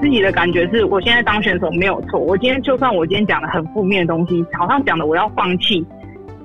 [0.00, 2.18] 自己的感觉是，我现在当选手没有错。
[2.18, 5.84] 我今天就算我今天讲的很负面的东西，好像讲的我要放弃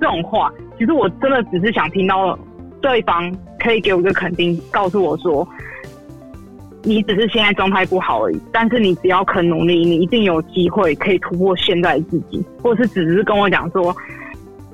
[0.00, 2.38] 这种话，其实我真的只是想听到
[2.80, 5.46] 对方可以给我一个肯定，告诉我说，
[6.82, 8.40] 你只是现在状态不好而已。
[8.52, 13.94] 但是你只要肯努力，你一定有机会可以突破现在的自己，或是只是跟我讲说，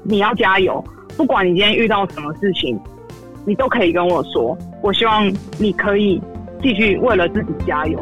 [0.05, 0.83] 你要加油，
[1.17, 2.79] 不管你今天遇到什么事情，
[3.45, 4.57] 你都可以跟我说。
[4.83, 5.29] 我希望
[5.59, 6.21] 你可以
[6.63, 7.99] 继续为了自己加油。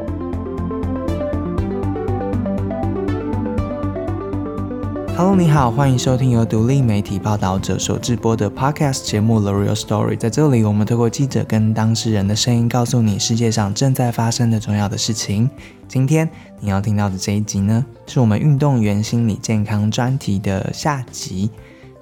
[5.17, 10.15] Hello，你好，欢迎收听由独立媒体报道者所制播的 Podcast 节目《The Real Story》。
[10.19, 15.49] 在这里，我们透过记者跟当事人的声音，告诉你世界上正在发生的重要的事情。
[15.87, 21.49] 今天你要听到的这一集呢，是我们运动员心理健康专题的下集。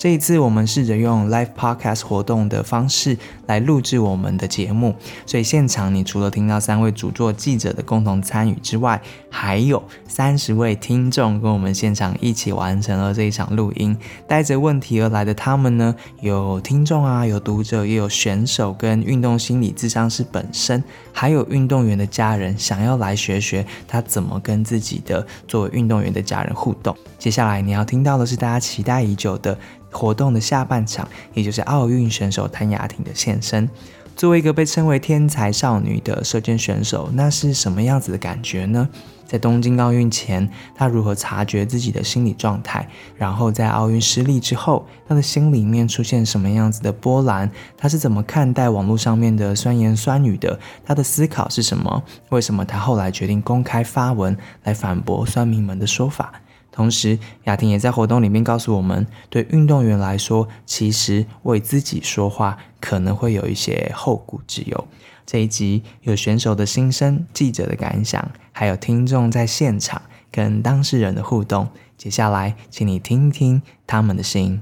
[0.03, 3.17] 这一次，我们试着用 live podcast 活动的方式
[3.47, 13.97] 来录制我们的节目，所以现场你除了听到三位主作记者的共同参与之外，还有三十位听众跟我们现场一起完成了这一场录音。
[14.27, 26.93] 带着问题而来的他们呢，有听众啊，有读者，也有选手跟运动心理智商师本身，还有运动员的家人，想要来学学他怎么跟自己的作为运动员的家人互动。
[27.21, 29.57] 接下来你要听到的是大家期待已久的。
[29.93, 33.69] 活动的下半场，也就是奥运选手谭雅婷的现身。
[34.15, 38.89] 作为一个被称为天才少女的射箭选手，那是什么样子的感觉呢？
[39.27, 42.87] 在东京奥运前，她如何察觉自己的心理状态？
[43.17, 47.51] 然后在奥运失利之后，她的心里面出现什么样子的波澜？
[47.79, 50.61] 她是怎么看待网络上面的酸言酸语的？
[50.85, 52.03] 她的思考是什么？
[52.29, 56.35] 为什么她后来决定公开发文来反驳酸民们的说法？
[56.73, 64.89] 同时，雅婷也在活动里面告诉我们，对运动员来说，其实为自己说话可能会有一些后顾之忧。
[65.27, 71.69] 这一集有选手的心声、记者的感想，还有听众在现场跟当事人的互动。
[71.97, 74.61] 接下来，请你听听他们的声音。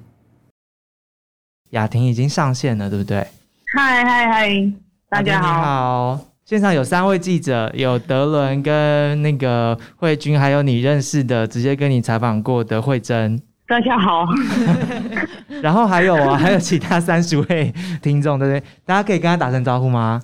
[1.71, 3.27] 雅婷已经上线了，对不对？
[3.73, 4.73] 嗨嗨嗨，
[5.09, 6.30] 大家好。
[6.51, 13.41] 现场有三位记者，有德伦跟那个慧君，还有你认识的，直接跟你采访过的慧珍。
[13.69, 14.27] 大家好。
[15.63, 17.73] 然后还有啊，还有其他三十位
[18.03, 18.61] 听众，对不对？
[18.85, 20.21] 大家可以跟他打声招呼吗？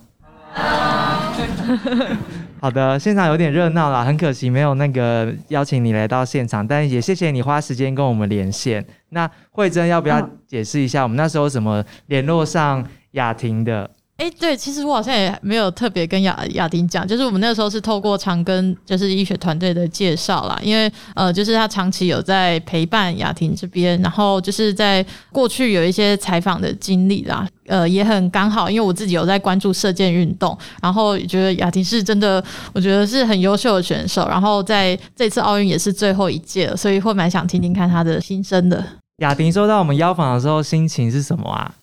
[2.60, 8.84] 好的，现场有点热闹啦，很可惜没有那个邀请你来到现场，但也谢谢你花时间跟我们连线。
[9.10, 13.88] 那慧珍要不要解释一下，我们那时候怎么联络上雅婷的？
[14.16, 38.82] 哎，对，其实我好像也没有特别跟雅雅婷讲，就是我们那时候是透过长庚就是医学团队的介绍啦，因为呃，就是他长期有在陪伴雅婷这边，然后就是在过去有一些采访的经历啦，呃，也很刚好，因为我自己有在关注射箭运动，然后觉得雅婷是真的，我觉得是很优秀的选手，然后在这次奥运也是最后一届了，所以会蛮想听听看他的心声的。
[39.18, 41.74] 雅婷收到我们邀访的时候，心情是什么啊？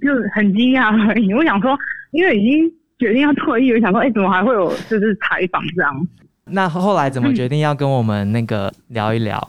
[0.00, 1.32] 就很惊讶而已。
[1.34, 1.76] 我想说，
[2.12, 6.06] 因为已经决定要退役，我想说，哎，怎么还会有就是采访这样？
[6.46, 9.40] 那后来怎么决定要跟我们那个聊一聊？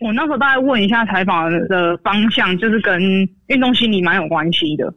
[0.00, 3.00] 我那时候大概问一下采访的方向，就是跟
[3.48, 4.92] 运动心理蛮有关系的，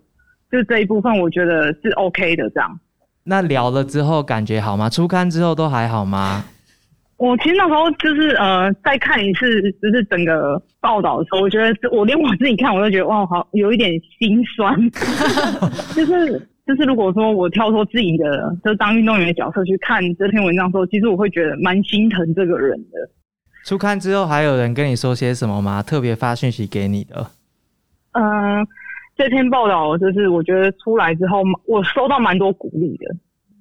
[0.52, 2.80] 就是这一部分我觉得是 OK 的这样。
[3.24, 4.90] 那聊了之后感觉好吗？
[4.90, 6.44] 初刊之后都还好吗？
[7.22, 14.76] 我其实那时候就是呃，再看一次就是整个报道的时候，我觉得我连我自己看我都觉得哇，好有一点心酸。
[15.96, 23.08] 就 是就是，如果说我跳脱自己的就是当运动员的角色去看这篇文章的时候，其实我会觉得蛮心疼这个人的。
[23.66, 25.84] 出刊之后还有人跟你说些什么吗？
[25.84, 27.28] 特别发讯息给你的？
[28.14, 28.66] 嗯，
[29.16, 33.16] 这篇报道就是我觉得出来之后，我收到蛮多鼓励的。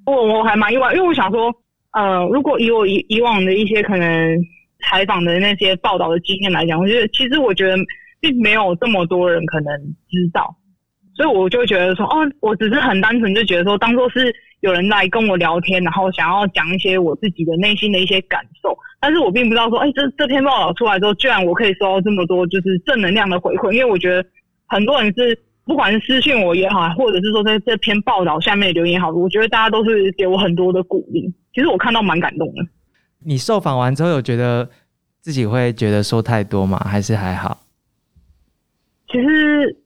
[0.07, 1.55] 我我还蛮意外，因为我想说。
[1.93, 4.39] 呃，如果以我以以往的一些可能
[4.81, 7.75] 采访的那些报道的经验来讲，我觉得其实我觉得
[8.21, 9.77] 并没有这么多人可能
[10.09, 10.55] 知道，
[11.17, 24.25] 所以我就觉得说，哦，我只是很单纯就觉得说，当做是有人来跟我聊天，然后想要讲一些我自己的内心的一些感受，但是我并不知道说，哎，这这篇报道出来之后，居然我可以收到这么多就是正能量的回馈，因为我觉得
[24.67, 25.37] 很多人是。
[25.71, 31.33] 不管是私信我也好，或者是说在这篇报道下面留言也好，我觉得大家都是给我很多的鼓励。
[31.55, 32.67] 其实我看到蛮感动的。
[33.25, 34.69] 你受访完之后有觉得
[35.21, 36.77] 自己会觉得说太多吗？
[36.79, 37.57] 还是还好？
[39.13, 39.77] 其实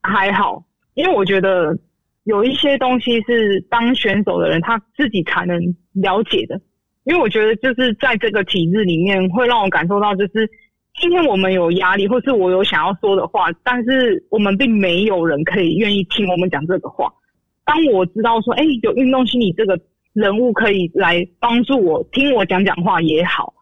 [0.00, 1.76] 还好，因为我觉得
[2.24, 5.60] 有一些东西是当选手的人他自己才能
[5.92, 6.58] 了解的。
[7.04, 10.50] 因为我觉得就是在这个体制里面，会让我感受到就是。
[11.00, 17.12] 今天我们有压力，或是我有想要说的话，但是我们并没有人可以愿意听我们讲这个话。
[17.64, 19.78] 当我知道说，哎，有运动心理这个
[20.14, 23.52] 人物可以来帮助我听我讲讲话也好。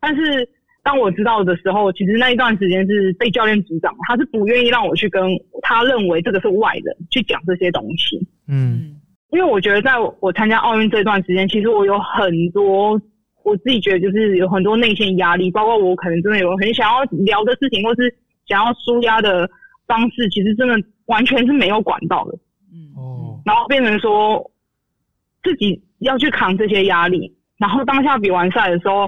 [0.00, 0.48] 但是
[0.82, 5.22] 当我知道的时候，其实那一段时间是被教练组长，他是不愿意让我去跟
[5.62, 8.20] 他认为这个是外人去讲这些东西。
[8.48, 9.00] 嗯
[9.32, 13.00] 因为我觉得在我参加奥运这段时间，其实我有很多
[13.46, 18.12] 我自己觉得就是有很多内线压力，包括我可能真的有很想要聊的事情，或是
[18.44, 19.48] 想要舒压的
[19.86, 22.36] 方式，其实真的完全是没有管道的。
[22.72, 24.50] 嗯哦然后变成说
[25.44, 29.06] 自己要去扛这些压力，然后当下比完赛的时候，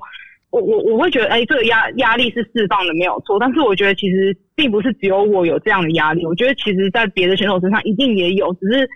[0.51, 8.89] 我我我会觉得，哎、这个压压力是释放的没有错，但是我觉得其实并不是只有我有这样的压力，我觉得其实在别的选手身上一定也有，只是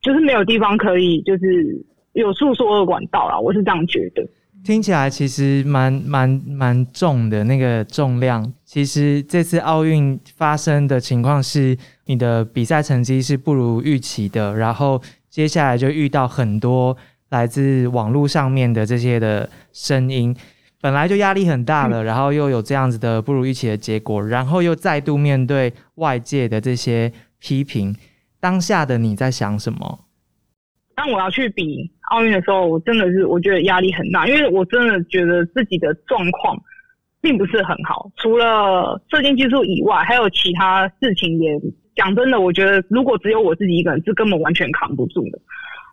[0.00, 4.24] 就是没有地方可以就是有诉说的管道啦，我是这样觉得。
[4.64, 8.50] 听起来其实蛮蛮蛮重的那个重量。
[8.64, 11.76] 其实这次奥运发生的情况是，
[12.06, 16.96] 你的比赛成绩是不如预期的，然后接下来就遇到很多
[17.28, 20.34] 来自网络上面的这些的声音，
[20.80, 27.94] 本来就压力很大了，然后又有这样子的不如预期的结果，然后又再度面对外界的这些批评，
[28.40, 30.03] 当下的你在想什么？
[30.96, 36.56] 当我要去比奥运的时候，我真的是我觉得压力很大，因为我真的觉得自己的状况
[37.20, 38.10] 并不是很好。
[38.16, 41.50] 除了射箭技术以外，还有其他事情也
[41.96, 45.38] 讲真的，我觉得如果只有我自己一个人，是根本完全扛不住的。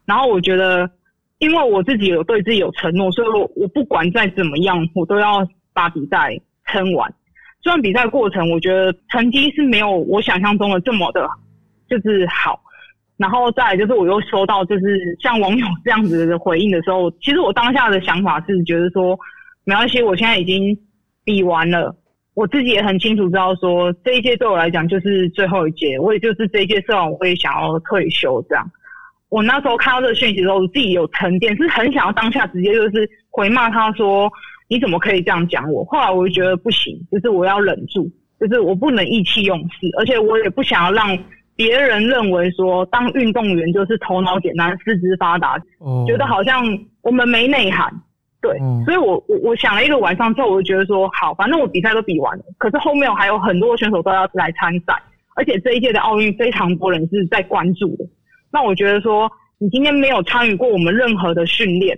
[0.05, 0.89] 然后我觉得，
[1.39, 7.11] 因为我自己有对自己有承诺，所以我我不管再怎么样，我都要把比赛撑完。
[7.63, 11.27] 虽然比赛过程，我觉得成绩是没有我想象中的这么的，
[11.89, 12.60] 就是好。
[13.21, 19.15] 然后再来就是我又收到就是像网友这样子的回应的时候，其实我当下的想法是觉得说，
[19.63, 20.75] 没关系，我现在已经
[21.23, 21.95] 比完了，
[22.33, 28.67] 我自己也很清楚知道说这一届对我来讲就是最后一届，我也就是这一届社完我也想要退休这样。
[29.29, 34.27] 我那时候看到这个讯息的时候，我自己有沉淀，是很想要当下直接就是回骂他说
[34.67, 35.85] 你怎么可以这样讲我？
[35.85, 38.09] 后来我就觉得不行，就是我要忍住，
[38.39, 41.15] 就是我不能意气用事，而且我也不想要让。
[41.55, 46.63] 别人认为说，当运动员就是头脑简单、四肢发达，哦觉得好像
[47.01, 47.93] 我们没内涵。
[48.41, 54.95] 对，嗯所以我我我想了一个晚上之后，我就觉得说，好，反正我比赛都比完了，可是后面我还有很多选手都要来参赛，
[55.35, 58.05] 而且这一届的奥运非常多人是在关注的。
[58.51, 61.95] 那我觉得说，你今天没有参与过我们任何的训练，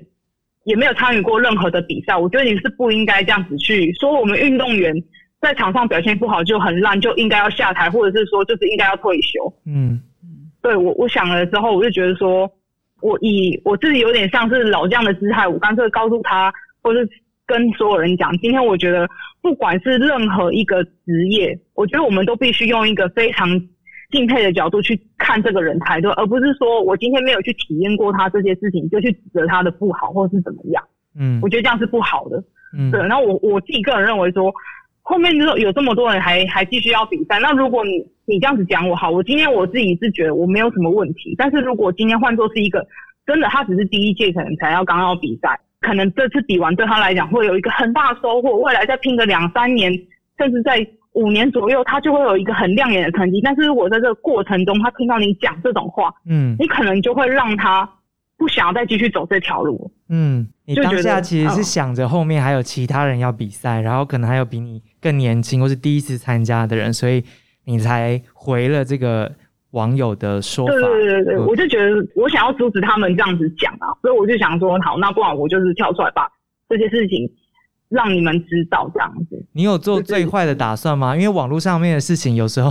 [0.65, 4.93] 也没有参与过任何的比赛，我觉得你是不应该这样子去说我们运动员
[5.43, 9.53] 在场上表现不好就很烂，就应该要下台，或者是说就是应该要退休。
[9.65, 10.01] 嗯
[10.61, 12.49] 对我，我想了之后，我就觉得说，
[13.01, 16.49] 我以我自己有点像是老将的姿态，我干脆告诉他，
[16.81, 17.05] 或是
[17.45, 19.05] 跟所有人讲，今天我觉得
[19.41, 23.49] 不管是任何一个职业，我觉得我们都必须用一个非常
[24.11, 30.81] 敬佩的角度去看这个人才对，而不是说我今天没有去体验过他这些事情，就去指责他的不好或是怎么样。
[31.19, 32.41] 嗯我觉得这样是不好的。
[32.75, 34.51] 嗯对，然后我我自己个人认为说，
[35.03, 37.91] 后面就是有这么多人还还继续要比赛，那如果你
[38.25, 42.87] 你这样子讲我好，我今天我自己是觉得我没有什么问题，但是如果今天换做是一个
[43.25, 49.91] 真的他只是第一届可能才要刚要比赛，可能这次比完对他来讲会有一个很大的收获，未来再拼个两三年，
[50.37, 53.41] 甚至在五年左右，他就会有一个很亮眼的成绩。
[53.41, 57.87] 但是如果在这个过程中，他听到你讲这种话，嗯你可能就会让他
[58.37, 59.91] 不想要再继续走这条路。
[60.15, 67.23] 嗯，你当下其实是嗯想着后面还有其他人要比赛，然后可能还有比你更年轻或是第一次参加的人，所以
[67.65, 69.31] 你才回了这个
[69.71, 70.73] 网友的说法。
[70.73, 76.29] 对对对对，嗯我就觉得我想要阻止他们这样子讲啊，所以我就想说，好，那不然我就是跳出来把
[76.69, 77.27] 这些事情
[77.89, 79.43] 让你们知道这样子。
[79.53, 81.15] 你有做最坏的打算吗？
[81.15, 82.69] 因为网络上面的事情有时候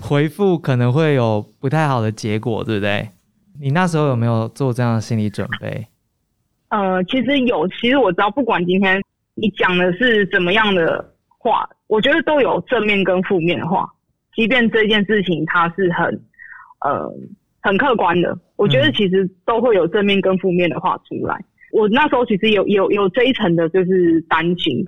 [0.00, 3.10] 回复可能会有不太好的结果，对不对？
[3.60, 5.86] 你那时候有没有做这样的心理准备？
[6.74, 9.00] 呃，其实有，其实我知道，不管今天
[9.36, 13.88] 你讲的是怎么样的话，我觉得都有正面跟负面的话。
[14.34, 16.06] 即便这件事情它是很
[16.80, 17.08] 呃
[17.62, 21.38] 很客观的，我觉得嗯其实都会有正面跟负面的话出来。
[21.70, 24.84] 我那时候其实有有有这一层的就是担心，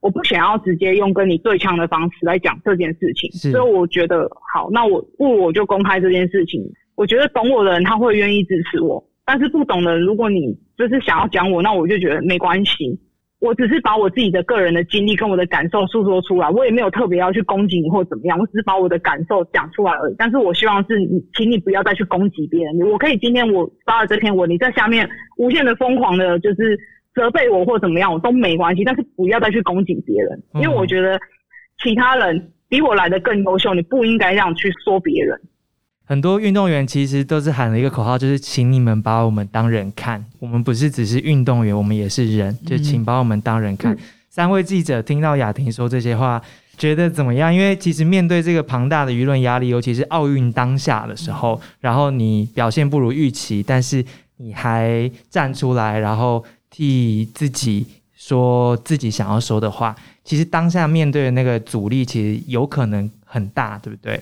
[0.00, 6.62] 我不想要直接用跟你对枪的方式来讲这件事情，所以我觉得好，那我不我就公开这件事情。
[6.94, 13.00] 我觉得懂我的人他会愿意支持我，但是不懂的人，如果你就是想要讲我，那我就觉得没关系。
[13.38, 20.14] 我只是把我自己的个人的经历跟我的感受诉说出来，我也没有特别要去攻击你或怎么样，我只是把我的感受讲出来而已。
[20.16, 22.78] 但是我希望是你，请你不要再去攻击别人。
[22.90, 25.06] 我可以今天我发了这篇文，你在下面
[25.36, 26.78] 无限的疯狂的，就是
[27.14, 28.82] 责备我或怎么样，我都没关系。
[28.84, 31.20] 但是不要再去攻击别人，因为我觉得
[31.84, 35.38] 其他人比我来的更优秀，你不应该这样去说别人。
[36.08, 40.24] 很多运动员其实都是喊了一个口号，就是请你们把我们当人看。
[40.38, 43.96] 我们不是只是运动员，我们也是人，就请把我们当人看。
[44.30, 46.40] 三位记者听到雅婷说这些话，
[46.78, 47.52] 觉得怎么样？
[47.52, 54.04] 因为其实面对这个庞大的舆论压力，尤其是奥运当下的时候，然后你表现不如预期，但是
[54.36, 57.84] 你还站出来，然后替自己
[58.14, 59.96] 说自己想要说的话。
[60.22, 64.20] 其实当下面对的那个阻力，其实有可能很大，对不对？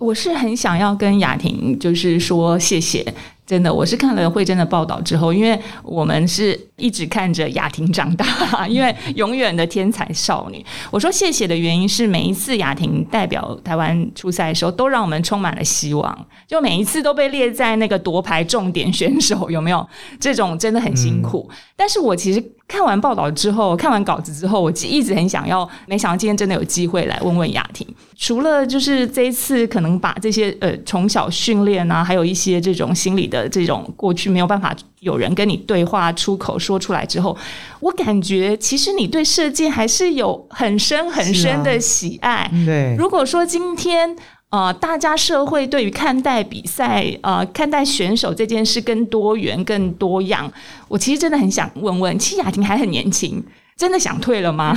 [0.00, 3.06] 我是很想要跟雅婷，就是说谢谢。
[3.46, 8.24] 真的，我是看了慧珍的报道之后，因为我们是一直看着雅婷长大，
[8.68, 10.64] 因为永远的天才少女。
[10.90, 16.26] 我说谢谢的原因是，每一次雅婷代表台湾出赛的时候，都让我们充满了希望。
[16.46, 19.84] 就每一次都被列在那个夺牌重点选手，有没有？
[20.20, 21.50] 这种真的很辛苦。
[21.76, 27.84] 但是我其实看完报道之后，看完稿子之后，我一直很想要，没想到今天真的有机会来问问雅婷。
[28.16, 33.48] 除了就是这一次可能把这些呃从小训练啊，还有一些这种心理的。
[33.48, 37.36] 这种过去没有办法有人跟你对话出口说出来之后，
[37.80, 42.48] 我感觉其实你对设计还是有很深很深的喜爱。
[42.64, 44.14] 对，如果说今天
[44.50, 50.52] 呃大家社会对于看待比赛呃看待选手这件事更多元更多样，
[50.88, 53.42] 我其实真的很想问问，其实雅婷还很年轻，
[53.76, 54.74] 真的想退了吗？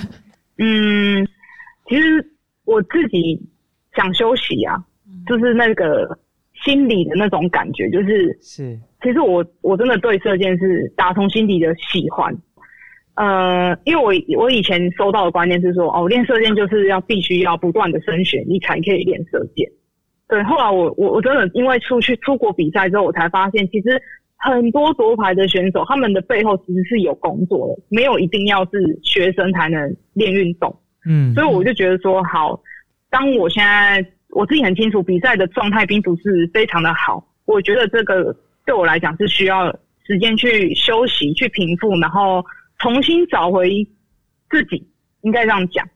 [0.58, 1.26] 嗯，
[1.88, 2.30] 其实
[2.64, 3.40] 我自己
[3.94, 4.76] 想休息啊，
[5.26, 6.18] 就是那个。
[6.64, 12.34] 心里的那种感觉，就是是，其实我我真的对这件事打从心底的喜欢，
[13.16, 19.68] 呃，因为我我以前收到的观念是说，哦，练射箭就是要必须要不断的升学，你才可以练射箭。
[20.28, 24.00] 对，后来我我我真的因为出去出国比赛之后，我才发现，其实
[24.36, 30.74] 很多夺牌的选手，他们的背后其实是有工作的，没有一定要是学生才能练运动。
[31.06, 32.60] 嗯，所以我就觉得说，好，
[33.10, 34.04] 当我现在。
[34.30, 37.26] 我自己很清楚，比赛的状态并不是非常的好。
[37.46, 42.44] 我觉得这个对我来讲是需要时间去休息、去平复，然后
[42.78, 43.86] 重新找回
[44.50, 44.86] 自己，
[45.22, 45.86] 应该这样讲。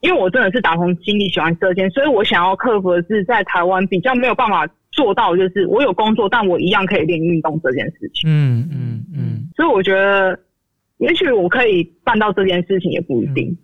[0.00, 8.30] 因为我真的是打从心里喜欢射箭，所以我想要克服的是在台湾比较没有办法做到，就是我有工作，但我一样可以练运动这件事情。
[8.30, 9.48] 嗯嗯嗯。
[9.56, 10.38] 所以我觉得，
[10.98, 13.58] 也许我可以办到这件事情，也不一定。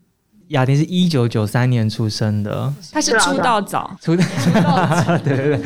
[0.55, 4.23] 雅婷是一九九三年出生的，她是出道早，出道
[5.05, 5.61] 早对对 对。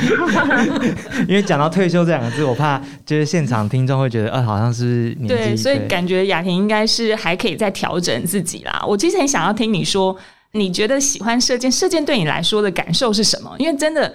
[1.29, 5.29] 因为讲到退休这两个字，我怕就是现场听众会觉得，呃，好像是年纪。
[5.29, 8.83] 对，所以感觉雅婷应该是还可以再调整自己啦。
[8.89, 10.17] 我其实很想要听你说，
[10.53, 13.55] 你觉得喜欢射箭，射箭对你来说的感受是什么？
[13.59, 14.13] 因为真的。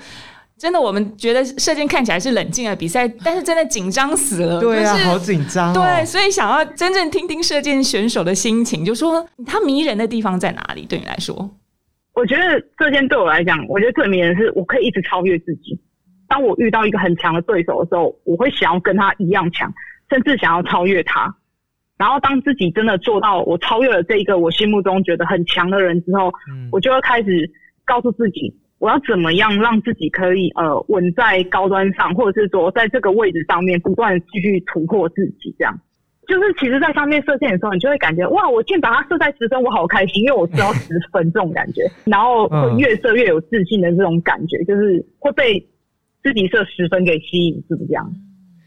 [0.64, 4.62] 真的，我们觉得射箭看起来是冷静的比赛，但是真的紧张死了。
[4.62, 5.74] 对啊，好紧张。
[5.74, 10.86] 对，所以想要真正听听射箭选手的心情，就说他迷人的地方在哪里？
[10.86, 11.54] 对你来说，
[12.14, 12.42] 我觉得
[12.80, 15.78] 射箭对我来讲，我觉得最迷人是我可以一直超越自己。
[16.30, 19.70] 当我遇到一个很强的对手的时候，我会想要跟他一样强，
[20.10, 21.36] 甚至想要超越他。
[21.98, 26.32] 然后当自己真的做到我超越了这一个我心目中觉得很强的人之后，
[26.72, 27.52] 我就会开始
[27.84, 28.58] 告诉自己。
[28.80, 35.80] 我要怎么样让自己可以呃稳在高端上，或者是说在这个位置上面不断继续突破自己，这样
[36.28, 45.60] 就是其实，在上面射箭的时候，你就会感觉哇，我竟然把它射在十分，我好开心，因为我知道十分这种感觉，然后会越射越有自信的这种感觉，就是会被
[46.24, 48.14] 自己射十分给吸引，是不是这样？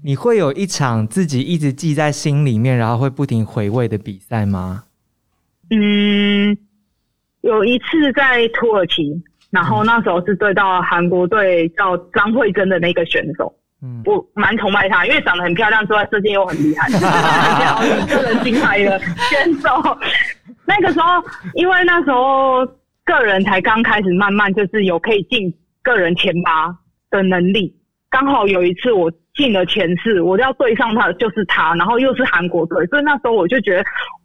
[0.05, 4.85] 你会有一场自己一直记在心里面，然后会不停回味的比赛吗？
[5.71, 6.57] 嗯，
[7.41, 9.23] 有一次在土耳其。
[9.57, 16.91] 然后那时候是对到韩国队叫张慧珍的那个选手，嗯，我蛮崇拜她，因为长得很漂亮，之外射箭又很厉害，
[18.07, 18.99] 个人金牌的
[19.31, 19.71] 选手。
[20.67, 22.67] 那个时候，因为那时候
[23.03, 25.51] 个人才刚开始慢慢就是有可以进
[25.83, 26.77] 个人前八
[27.09, 27.75] 的能力，
[28.11, 29.11] 刚好有一次我。
[29.37, 33.85] 进了前四，我要对上他就是他，然后又是韩国队，所以那时候我就觉得，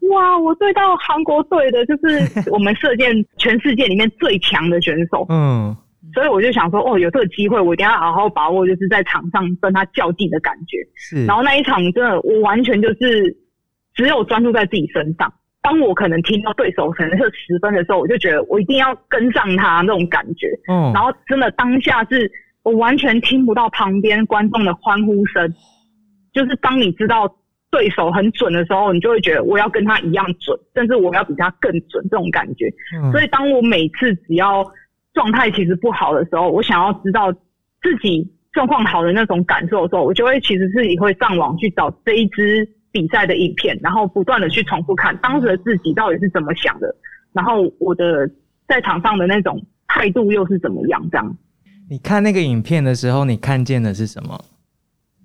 [0.09, 5.75] 哇，我对到韩国队的就是我们射箭全世界里面最强的选手，嗯，
[6.13, 10.77] 所以我就想说，哦，有这个机会，我一定要好好把握，就是在场上跟他较劲的感觉。
[10.95, 13.35] 是，然后那一场真的，我完全就是
[13.93, 15.31] 只有专注在自己身上。
[15.61, 20.47] 当我可能听到对手可能是十分的时候，我就觉得我一定要跟上他那种感觉。
[20.69, 22.31] 嗯，然后真的当下是。
[22.63, 25.53] 我完全听不到旁边观众的欢呼声，
[26.33, 27.35] 就是当你知道
[27.71, 32.69] 对手很准的时候，你就会觉得我要跟他一样准，甚至我要比他更准这种感觉。
[33.11, 34.63] 所以当我每次只要
[35.13, 37.31] 状态其实不好的时候，我想要知道
[37.81, 46.93] 自己状况好的那种感受的时候，我就会其实自己会上网去找这一支比赛的影片，然后不断的去重复看当时的自己到底是怎么想的，
[47.33, 48.29] 然后我的
[48.67, 51.37] 在场上的那种态度又是怎么样这样。
[51.91, 54.41] 你看那个影片的时候，你看见的是什么？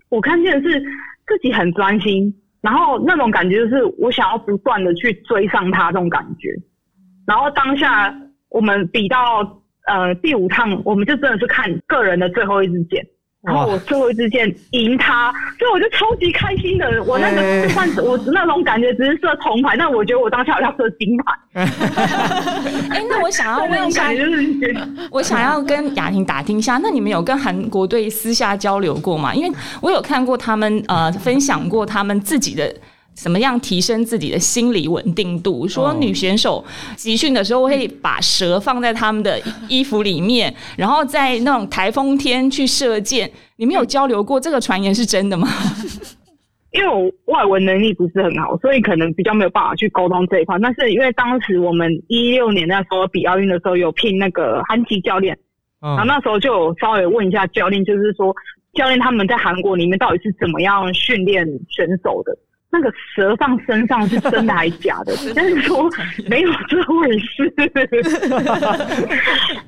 [0.09, 0.81] 我看见的是
[1.25, 6.49] 自己很专心，然后那种感觉就是我想要不断的去追上他这种感觉。
[7.25, 8.13] 然后当下
[8.49, 13.07] 我们比到呃第五趟，我们就真的是看个人的最后一支箭。
[13.47, 17.03] 然后我最后一支箭赢他，所以我就超级开心的。
[17.05, 21.33] 我那个就算我那种感觉只是射铜牌，但我觉得我当下好像射金牌。
[22.91, 24.11] 哎，那我想要问一下，
[25.11, 29.33] 我想要跟雅婷打听一下，那你们有跟韩国队私下交流过吗？
[29.33, 32.75] 因为我有看过他们呃分享过他们自己的。
[33.17, 35.67] 怎么样提升自己的心理稳定度？
[35.67, 36.63] 说女选手
[36.97, 43.31] 集训的时候会把蛇放在他们的衣服里面，然后在那种台风天去射箭。
[43.57, 44.39] 你们有交流过？
[44.39, 45.49] 这个传言是真的吗？
[46.73, 50.59] 因为我外文能力不是很好，所以可能比较没有办法去沟通这一块。
[50.61, 55.35] 但是因为当时我们一六年那时候比奥运的时候有聘那个韩籍教练，
[55.81, 58.35] 然后那时候就有稍微问一下教练，就是说
[58.75, 62.37] 教练他们在韩国里面到底是怎么样训练选手的。
[62.71, 65.15] 那个蛇放身上是真的还是假的？
[65.35, 65.89] 但是说
[66.29, 67.49] 没有这回事。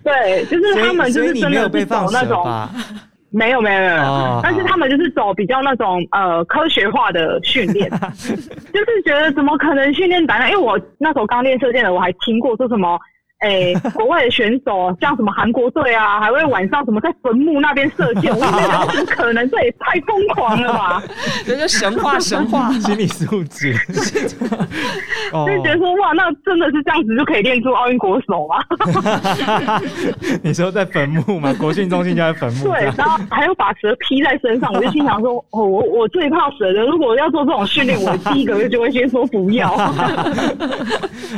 [0.03, 2.45] 对，就是他们就是真的是走那种，
[3.31, 7.89] 没有没有没有，但是他们就是走比较那种呃科学化的训练，
[8.21, 10.51] 就是觉得怎么可能训练胆量？
[10.51, 12.99] 因为我那时候刚练射箭的，我还听过说什么。
[13.39, 19.49] 哎，国外的选手像什么韩国队啊，还会晚上什么在坟墓那边射箭，我觉得 不可能？
[19.49, 21.01] 这也太疯狂了吧！
[21.47, 23.73] 这就神话 神话，心理素质。
[25.31, 28.57] 就觉得说哇，那真的是这样子就可以练出奥运国手吗？
[30.43, 31.55] 你说在坟墓吗？
[31.61, 32.65] 国训中心就在坟墓。
[32.65, 39.73] 对，然后还要把蛇披在身上，我就心想说，哦，我我最怕蛇的，如果要做这种训练，我第一个月就会先说不要。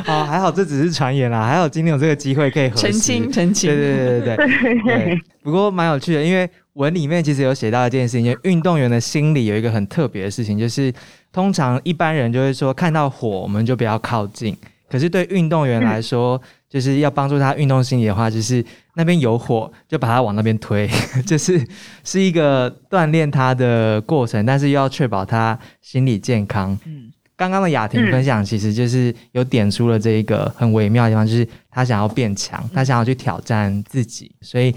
[0.07, 1.90] 哦，还好这只是传言啦，还好今天。
[1.91, 5.21] 有这个机会可以澄清澄清，对对对对 对。
[5.43, 10.91] 不过蛮有趣的，因为文里面其实有写到一件事情，就运动员的心理有一个很特别的事情，就是
[11.31, 14.55] 通常一般人就会说看到火我们就不要靠近，
[14.89, 18.63] 可是对运动员来说，就是要帮助他运动心理的话，就是
[18.95, 20.87] 那边有火就把他往那边推，
[21.25, 21.59] 就是
[22.03, 26.77] 是一个锻炼他的过程，但是又要确保他心理健康。
[26.85, 27.11] 嗯。
[27.41, 34.71] 刚刚的雅婷分享，其实就是有点出了这一个很微妙的地方，就是他想要变强，他想要去挑战自己，所以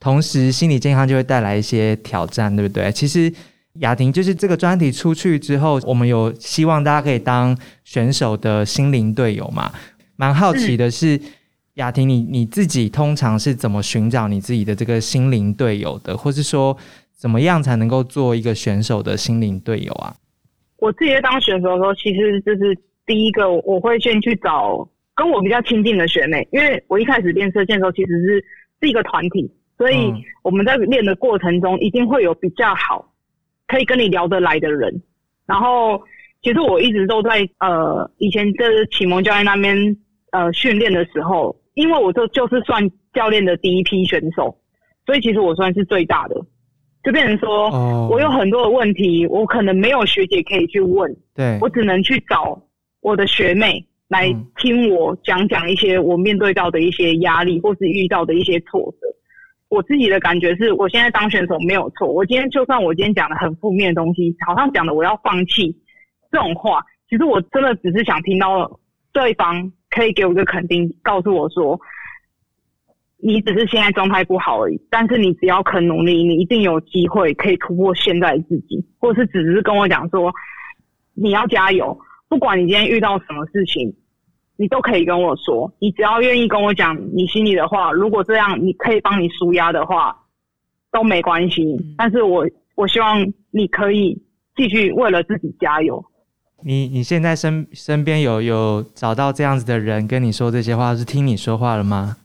[0.00, 2.90] 同时心理健康就会带来一些挑战，对不对？
[2.92, 3.30] 其实
[3.80, 9.70] 雅婷就是这个专题出去之后，我们有希望大家可以当选手的心灵队友嘛？
[10.16, 11.20] 蛮好奇的是，
[11.74, 16.74] 雅婷，你你自己通常是怎么寻找你自己的这个心灵队友的，或是说
[17.14, 20.16] 怎么样才能够做一个选手的心灵队友啊？
[20.78, 28.44] 我自己在当选手的时候，其实就是第一个，我会先去找跟我比较亲近的学妹，因为我一开始练射箭的时候，其实是
[28.80, 30.12] 是一个团体，所以
[30.42, 33.12] 我们在练的过程中，一定会有比较好
[33.66, 35.02] 可以跟你聊得来的人。
[35.46, 36.00] 然后，
[36.42, 39.96] 其实我一直都在呃以前在启蒙教练那边
[40.30, 44.56] 呃训练的时候，因为我就就是算教练的第一批选手，
[45.06, 46.36] 所以其实我算是最大的。
[47.04, 47.70] 就变成说，
[48.08, 52.60] 我有很多的问题，我可能没有学姐可以去问，对我只能去找
[53.00, 59.06] 我的学妹来听我讲讲一些我面对到的一些压力，或是遇到的一些挫折。
[59.68, 62.08] 我自己的感觉是，我现在当选手没有错。
[62.08, 65.74] 我今天就算我今天讲的很负面的东西，好像讲的我要放弃
[66.32, 68.80] 这种话，其实我真的只是想听到
[69.12, 71.78] 对方可以给我一个肯定，告诉我说。
[73.20, 80.32] 你只是现在状态不好而已，但是你只要肯努力，你一定有机会可以突破现在的自己，或是只是跟我讲说，
[81.14, 83.92] 你要加油，不管你今天遇到什么事情，
[84.56, 90.16] 你都可以跟我说，你只要愿意跟我讲你心里的话，如果这样你可以帮你舒压的话，
[90.92, 91.76] 都没关系。
[91.96, 94.22] 但是我我希望你可以
[94.54, 96.04] 继续为了自己加油。
[96.62, 102.16] 你你现在身身边有有找到这样子的人跟你说这些话，是听你说话了吗？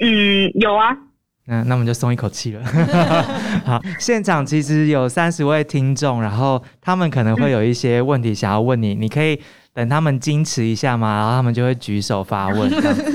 [0.00, 0.96] 嗯，有啊。
[1.46, 2.64] 那那我们就松一口气了。
[3.64, 9.40] 好，现场其实有三十位听众，然后他们可能会有一些问题想要问你，你可以
[9.74, 12.70] 等他们矜持一下嘛，然后他们就会举手发问。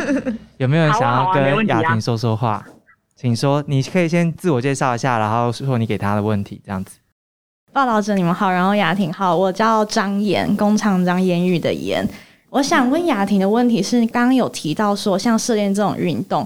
[0.57, 2.65] 有没有人想要跟雅婷说说话？
[3.15, 6.97] 请说，你可以先自我介绍一下，然后说你给他的问题，这样子。
[7.71, 12.05] 报道者你们好，然后雅婷好，我叫张妍，工厂张言语的言。
[12.49, 16.45] 我想问雅婷的问题是，刚刚有提到说，像射箭这种运动。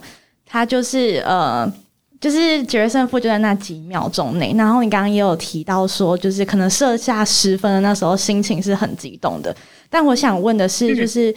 [0.52, 1.72] 他就是呃，
[2.20, 4.52] 就是决胜负就在那几秒钟内。
[4.58, 9.56] 然后你刚刚也有提到说，就是可能射下十分的那时候心情是很激动的。
[9.90, 11.34] 但我想问的是，就是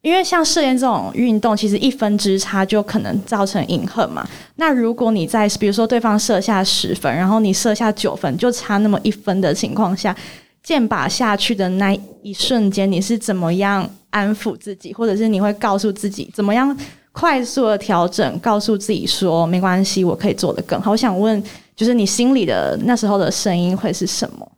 [0.00, 4.26] 因为像射箭这种运动，其实一分之差就可能造成饮恨嘛。
[4.56, 10.16] 那如果你在比如说对方射下十分，然后你射下九分，就差那么一分的情况下，
[10.62, 16.76] 箭靶下去的那一瞬间，你是怎么样安抚自己，或者是你会告诉自己怎么样
[17.14, 20.90] 快速的调整，告诉自己说没关系，我可以做得更好。
[20.90, 21.40] 我想问，
[21.76, 24.52] 就是你心里的那时候的声音会是什么？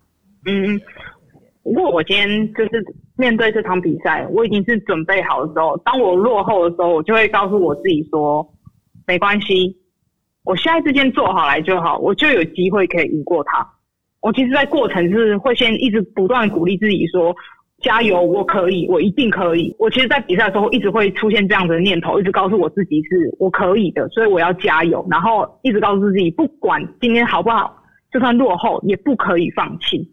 [0.46, 0.80] 嗯，
[1.64, 2.82] 如果我今天就是
[3.18, 8.48] 面对这场比赛，我已经是准备好的时候，当我落后的时候，我就会告诉我自己说，
[9.06, 9.76] 没关系，
[10.44, 13.68] 我现在这件做好来就好，我就有机会可以赢过他。
[14.20, 17.36] 我其实，在过程是会先一直不断鼓励自己说，
[17.82, 19.74] 加油，我可以，我一定可以。
[19.78, 27.76] 我其实，在比赛的时候一直会出现这样的念头，一直告诉我自己是我可以的，所以我要加油，然后一直告诉自己，不管今天好不好，
[28.12, 30.10] 就算落后，也不可以放弃。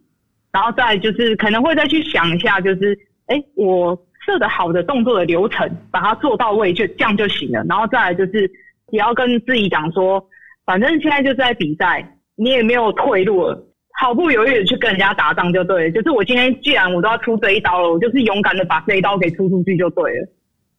[0.52, 2.98] 然后再就是可能会再去想一下，就是
[3.28, 7.64] 哎，我设的好的动作的流程，把它做到位，就这样就行了。
[7.68, 8.52] 然后再来就是
[8.92, 10.24] 也要跟自己讲说，
[10.66, 15.92] 反正现在就是在比赛，你也没有退路了，毫不犹豫的去跟人家打仗就对了。
[15.92, 20.28] 就是我今天既然我都要出这一刀了，我就是勇敢的把这一刀给出出去就对了。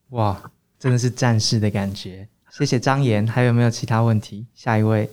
[0.09, 0.41] 哇，
[0.77, 2.27] 真的是战士的感觉。
[2.51, 4.45] 谢谢张岩，还有没有其他问题？
[4.53, 5.09] 下一位。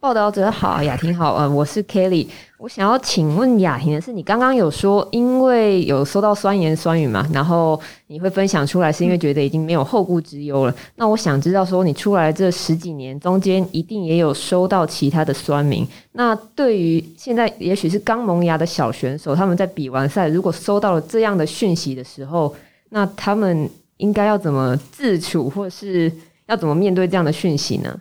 [0.00, 2.24] 报道者好，雅婷好，呃，我是 Kelly，
[2.58, 10.74] 我想要请问雅婷的是，你刚刚有说，因为有收到酸言酸语嘛，然后你会分享出来，是因为觉得已经没有后顾之忧了。
[10.94, 15.84] 那我想知道，说你出来这十几年中间，一定也有收到其他的酸民。
[16.12, 22.54] 那对于现在也许是刚萌芽的小选手，他们在比完赛，如果收到了这样的讯息的时候，
[22.90, 26.12] 那他们应该要怎么自处，或是
[26.46, 28.00] 要怎么面对这样的讯息呢？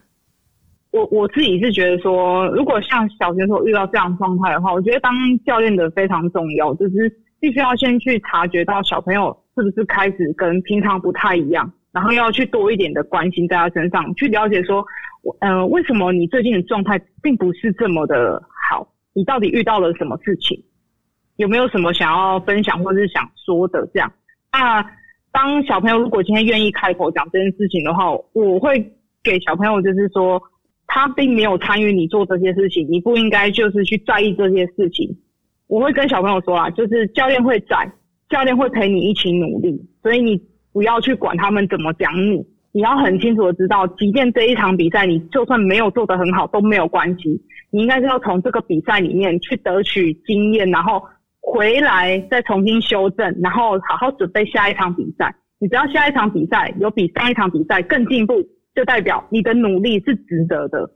[0.98, 5.14] 我我自己是觉得说，如果像小选手遇到这样状态的话，我觉得当
[5.46, 14.84] 教练的非常重要，就是必须要先去察觉到小朋友是不是开始跟平常不太一样，然后要去多一点的关心在他身上，去了解说，
[15.42, 18.88] 嗯，为什么你最近的状态并不是这么的好？
[19.14, 20.60] 你到底遇到了什么事情？
[21.36, 23.88] 有没有什么想要分享或者是想说的？
[23.94, 24.12] 这样，
[24.52, 24.84] 那
[25.32, 28.80] 当小朋友如果今天愿意开口讲这件事情的话，我会
[29.24, 30.42] 给小朋友就是说。
[30.88, 35.18] 他并没有参与你做这些事情，你不应该就是去在意这些事情。
[35.68, 37.92] 我会跟小朋友说啊，就是教练会在，
[38.30, 42.42] 教练会陪你一起努力，所以你不要去管他们怎么讲你。
[42.72, 51.02] 你要很清楚的知道，即便这一场比赛你就算没有做得很好都没有关系，你应该是要从这个比赛里面去得取经验，然后
[51.42, 55.36] 回来再重新修正，然后好好准备下一场比赛。
[55.60, 58.36] 你只要下一场比赛有比上一场比赛更进步。
[58.78, 60.88] 就代表你的努力是值得的。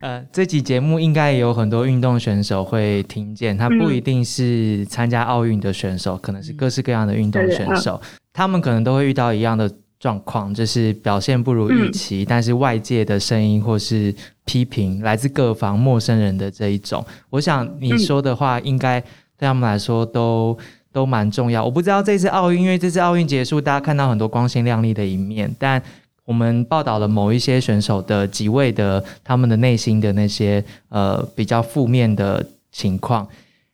[0.00, 14.12] 呃，这集节目应该也有很多运动选手会听见，他不一定是参加奥运的选手，可能是各式各样的运动选手，他们可能都会遇到一样的状况，就是表现不如预期，但是外界的声音或是
[14.44, 17.06] 批评来自各方陌生人的这一种。
[17.30, 20.58] 我想你说的话，应该对他们来说都
[20.92, 21.64] 都蛮重要。
[21.64, 25.80] 我不知道这次奥运，因为这次奥运结束，大家看到很多光鲜亮丽的一面，但
[26.26, 33.28] 我们报道了某一些选手的几位的他们的内心的那些呃比较负面的情况，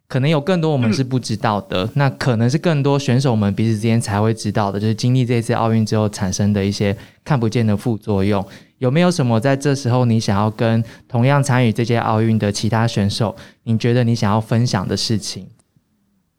[0.08, 1.88] 可能有更多我们是不知道的。
[1.94, 8.44] 那可能是更多选手们彼此之间才会知道的，就是经历这次奥运之后产生的一些看不见的副作用。
[8.78, 15.46] 有没有什么在这时候你想要跟同样参与这届奥运的其他选手，你觉得你想要分享的事情？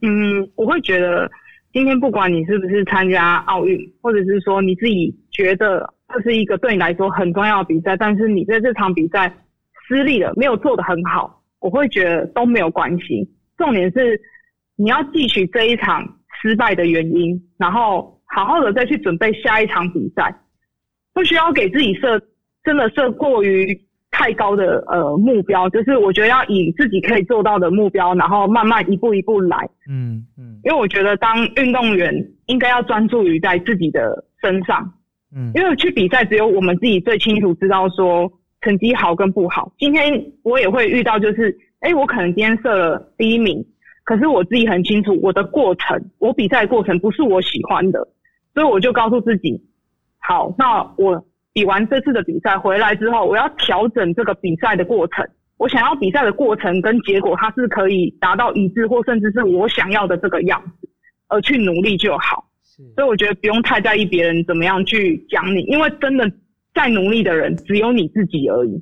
[0.02, 1.32] 嗯，我会觉得
[1.72, 5.94] 今天不管你是不是参加奥运，或者是说你自己觉得。
[6.14, 9.34] 这是一个对你来说很重要的比赛，但是你在这场比赛
[9.88, 13.30] 失利了，没有做得很好，我会觉得都没有关系。
[13.58, 14.20] 重点是
[14.76, 16.04] 你要汲取这一场
[16.42, 20.36] 失败的原因，然后好好的再去准备下一场比赛，
[21.14, 22.20] 不需要给自己设
[22.64, 23.68] 真的设过于
[24.10, 29.58] 太高的呃目标，就是我觉得要以自己可以做到的目标，然后慢慢一步一步来。
[29.90, 32.14] 嗯嗯，因为我觉得当运动员
[32.48, 34.94] 应该要专注于在自己的身上。
[35.36, 39.72] 嗯，因为去比赛只有我们自己最清楚知道说成绩好跟不好。
[39.78, 43.66] 今天我也会遇到，就是哎，我可能今天设了第一名，
[44.04, 48.08] 可是我自己很清楚我的过程，我比赛过程不是我喜欢的，
[48.54, 49.62] 所以我就告诉自己，
[50.20, 60.90] 好，那我比完这次的比赛回来之后，我要调整这个比赛的过程，我想要比赛的过程跟结果它是可以达到一致，或甚至是我想要的这个样子，
[61.30, 62.46] 而去努力就好。
[62.96, 66.32] 所以我觉得不用太在意别人怎么样去讲你，因为真的
[66.74, 68.82] 再努力的人只有你自己而已。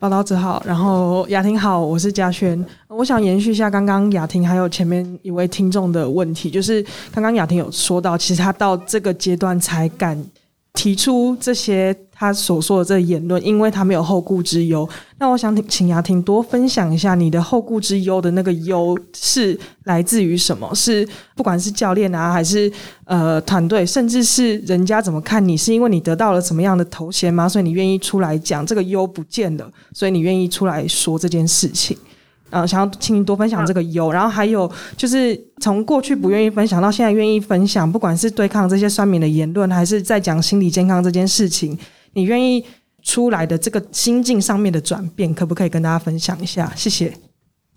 [0.00, 2.64] 报道者好，然后雅婷好，我是嘉轩。
[2.86, 6.80] 我想延续一下刚刚雅婷还有前面一位听众的问题，就是
[7.12, 10.16] 刚刚雅婷有说到，其实她到这个阶段才敢
[10.74, 14.88] 提出这些他所说的这言论，因为他没有后顾之忧。
[15.18, 20.74] 那我想请雅婷多分享一下你的后顾之忧的那个忧是来自于什么？
[20.74, 22.70] 是不管是教练啊，还是
[23.04, 25.56] 呃团队，甚至是人家怎么看你？
[25.56, 27.48] 是因为你得到了什么样的头衔吗？
[27.48, 31.96] 所以你愿意出来讲这个忧不见了，所以你愿意出来说这件事情？
[32.50, 41.78] 呃，想要请你多分享这个忧，然后还有就是从过去不愿意分享到现在愿意分享，不管是对抗这些酸民的言论，还是在讲心理健康这件事情，
[42.18, 42.64] 你愿意？
[43.00, 46.66] 出来的这个心境上面的转变，可不可以跟大家分享一下？
[46.74, 47.10] 谢谢。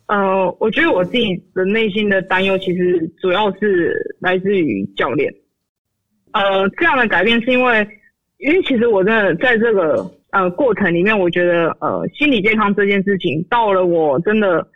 [0.07, 5.31] 呃，我觉得我自己的内心的担忧，其实主要是来自于教练。
[6.33, 7.87] 呃，这样的改变是因为，
[8.39, 14.67] 因为其实我真的在这个呃过程里面，我觉得呃心理健康这件事情，到了我真的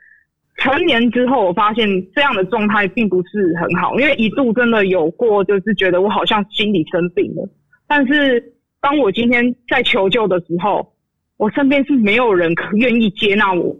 [0.57, 7.49] 成年之后，我发现这样的状态并不是很好，因为一度真的有过，就是觉得我好像心理生病了，
[7.87, 8.53] 但是。
[8.85, 10.93] 当我今天在求救的时候，
[11.37, 13.75] 我身边是没有人可愿意接纳我，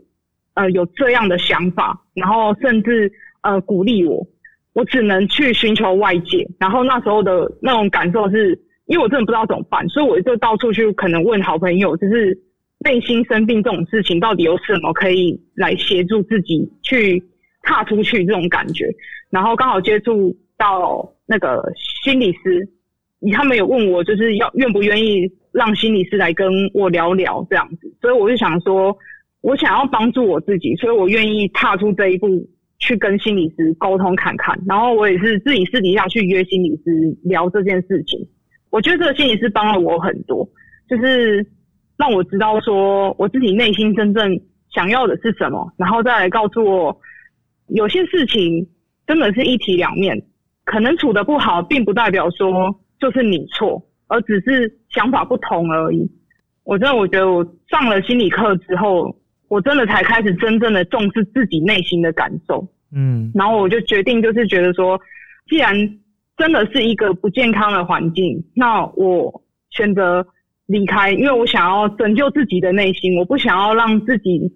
[0.55, 3.11] 呃，有这样的想法，然后甚至
[3.43, 4.25] 呃鼓励我，
[4.73, 6.49] 我只能去寻求外界。
[6.59, 12.35] 然后那时候的那种感受是，因为我真的不知道怎么办，所以我就到处去可能问好朋友，就是
[12.79, 17.23] 内心生病这种事情到底有什么可以来协助自己去
[17.61, 18.87] 踏出去这种感觉。
[19.29, 21.63] 然后刚好接触到那个
[22.03, 22.67] 心理师。
[23.31, 28.95] 他们有问我，就是要愿不愿意让心理师来跟我聊聊这样子，所以我就想说，
[29.41, 32.27] 我想要帮助我自己，所以我愿意踏出这一步
[32.77, 34.59] 去跟心理师沟通看看。
[34.67, 38.19] 然后我也是自己私底下去约心理师聊这件事情。
[38.69, 40.47] 我觉得这个心理师帮了我很多，
[40.89, 41.45] 就是
[41.97, 44.39] 让我知道说我自己内心真正
[44.73, 46.99] 想要的是什么，然后再来告诉我，
[47.67, 48.67] 有些事情
[49.07, 50.21] 真的是一体两面，
[50.65, 52.81] 可能处的不好，并不代表说。
[53.05, 56.09] 就是你错，而只是想法不同而已。
[56.63, 59.15] 我真的，我觉得我上了心理课之后，
[59.47, 62.67] 我真的才开始真正的重视自己内心的感受。
[62.91, 64.99] 嗯，然后我就决定，就是觉得说，
[65.47, 65.75] 既然
[66.35, 70.25] 真的是一个不健康的环境，那我选择
[70.65, 74.51] 离开，因为我想要拯救自己的内心，我不想要让自己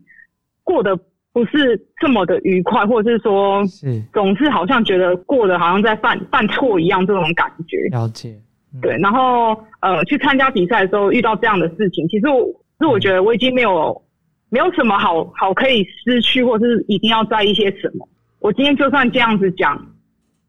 [0.64, 1.00] 过得
[1.32, 7.78] 不是这么的愉快，或者是说，是总是好像觉得过得好像在犯犯错一样这种感觉。
[7.92, 8.36] 了解，
[8.82, 8.98] 对。
[8.98, 12.44] 然后呃，去参加比赛的时候遇到这样的事情，其实我
[12.80, 14.02] 是我觉得我已经没有
[14.50, 18.10] 没有什么好好可以失去，或是一定要在意些什么。
[18.40, 19.80] 我今天就算这样子讲，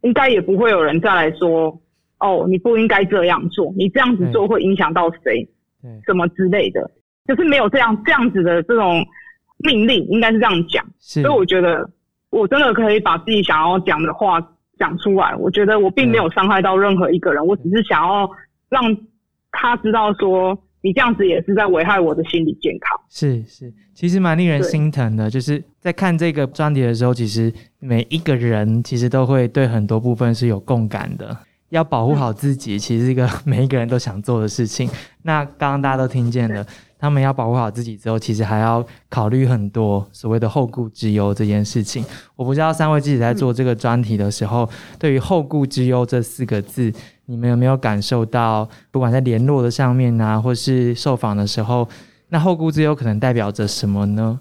[0.00, 1.78] 应该也不会有人再来说
[2.20, 5.46] 哦，你不应该这样做，你这样子做会影响到谁，
[6.06, 6.90] 什么之类的，
[7.26, 9.06] 就是没有这样这样子的这种。
[9.62, 11.88] 命令应该是这样讲，所以我觉得
[12.30, 14.40] 我真的可以把自己想要讲的话
[14.78, 15.34] 讲出来。
[15.36, 18.30] 我觉得我并没有伤害到任何一个人，我只是想要
[18.68, 18.96] 让
[19.50, 22.98] 他知道说，你这样子也是在危害我的心理健康。
[23.10, 25.28] 是是，其实蛮令人心疼的。
[25.28, 31.36] 就是在看这个专题的时候，其实每一个人其实都会对很多部分是有共感的。
[31.68, 34.88] 要保护好自己，其实是一个 每一个人都想做的事情。
[35.22, 36.66] 那刚刚大家都听见了。
[37.00, 42.04] 他们要保护好自己之后，其实还要考虑很多所谓的后顾之忧这件事情。
[42.36, 46.92] 我不知道三位自己在做这个专题的时候，对于后顾之忧这四个字，
[47.24, 48.68] 你们有没有感受到？
[48.90, 51.88] 不管在联络的上面啊，或是受访的时候，
[52.28, 54.40] 那后顾之忧可能代表着什么呢？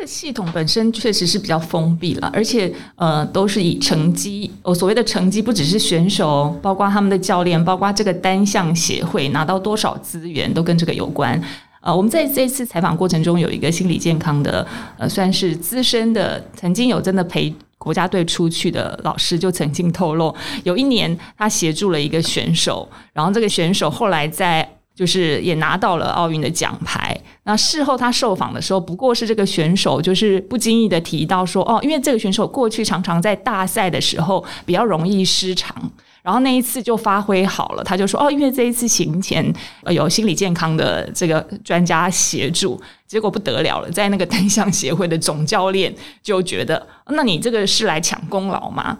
[0.00, 11.38] 这个系统本身确实是比较封闭了，而且呃，都是以成绩，哦，所谓的成绩不只是选手，包括他们的教练，包括这个单项协会拿到多少资源，都跟这个有关。
[11.82, 20.34] 呃，我们在这次采访过程中，有一个心理健康的，呃，算是资深的，曾经有真的陪国家队出去的老师，就曾经透露，
[20.64, 24.66] 有一年他协助了一个选手，然后这个选手后来在。
[25.00, 27.18] 就是也拿到了奥运的奖牌。
[27.44, 35.74] 那事后他受访的时候，不过是这个选手就是不经意的提到说，哦，因为这个选手过去常常在大赛的时候比较容易失常，
[36.22, 37.82] 然后那一次就发挥好了。
[37.82, 39.50] 他就说，哦，因为这一次行前
[39.86, 48.98] 有心理健康的这个专家协助，结果不得了了，在那个单项协会的总教练就觉得，那你这个是来抢功劳吗？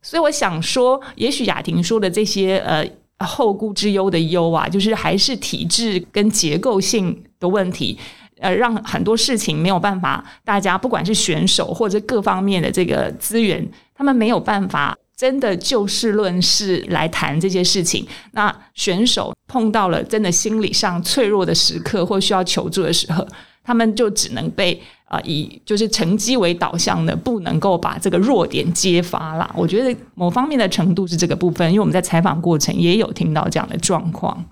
[0.00, 2.86] 所以我想说，也许雅婷说的这些，呃。
[3.26, 7.98] 后顾之忧的忧啊，就是还是体制跟结构性的问题，
[8.38, 18.06] 呃，让很多事情没有办法，大家不管是选手或者各方面的这个资源，他们没有办法真的就事论事来谈这些事情。
[18.32, 23.26] 那选手碰到了真的心理上脆弱的时刻或需要求助的时候，
[23.62, 24.80] 他们就只能被
[25.10, 29.52] 啊、以就是成绩为导向的，不能够把这个弱点揭发啦。
[29.56, 34.44] 我觉得某方面的程度是这个部分，因为我们在采访过程也有听到这样的状况。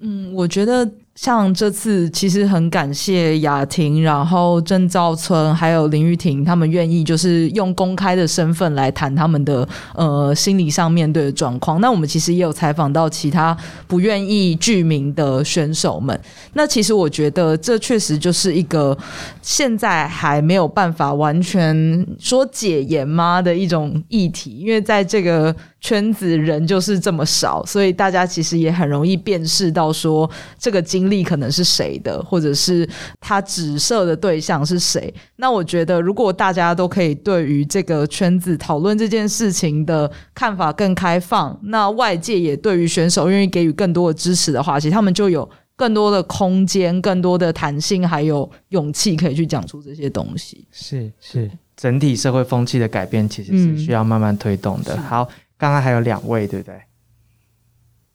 [0.00, 11.80] 嗯，我觉得像这次其实很感谢雅婷，然后郑兆春还有林玉婷，他们愿意就是用公开的身份来谈他们的呃心理上面对的状况。
[11.80, 13.56] 那我们其实也有采访到其他
[13.88, 16.16] 不愿意具名的选手们。
[16.52, 18.96] 那其实我觉得这确实就是一个
[19.42, 32.88] 现在还没有办法完全说解严吗的一种议题，因为在这个圈子人就是这么少，所以大家其实也很容易辨识到说这个经历可能是谁的，或者是
[33.20, 35.12] 他指涉的对象是谁。
[35.36, 50.66] 那我觉得，如果大家都可以对于这个圈子讨论这件事情的看法更开放，那外界也对于选手愿意给予更多的支持的话，其实他们就有更多的空间、更多的弹性，还有勇气可以去讲出这些东西。
[50.72, 54.96] 是是，整体社会风气的改变其实是需要慢慢推动的。
[55.02, 56.74] 好，刚刚还有两位，对不对？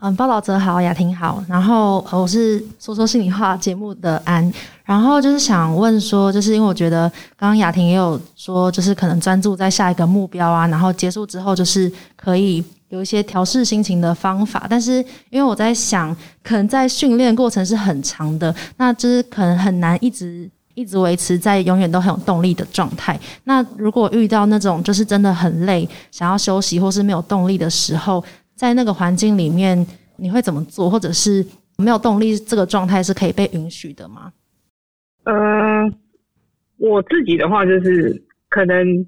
[0.05, 14.95] 嗯，报道者好，雅婷好，然后我是说说心里话节目的安，然后就是想问说，就是因为我觉得刚刚雅婷也有说，就是可能专注在下一个目标啊，然后结束之后就是可以有一些调试心情的方法，但是
[15.29, 16.13] 因为我在想，
[16.43, 20.49] 可能在训练过程是很长的，那就是可能很难一直。
[20.75, 23.19] 一直维持在永远都很有动力的状态。
[23.43, 28.23] 那如果遇到那种就是真的很累，想要休息或是没有动力的时候，
[28.63, 30.89] 在那个环境里面，你会怎么做？
[30.89, 31.45] 或者是
[31.77, 34.31] 没有动力这个状态是可以被允许的吗？
[35.25, 35.93] 嗯，
[36.77, 39.05] 我自己的话就是可能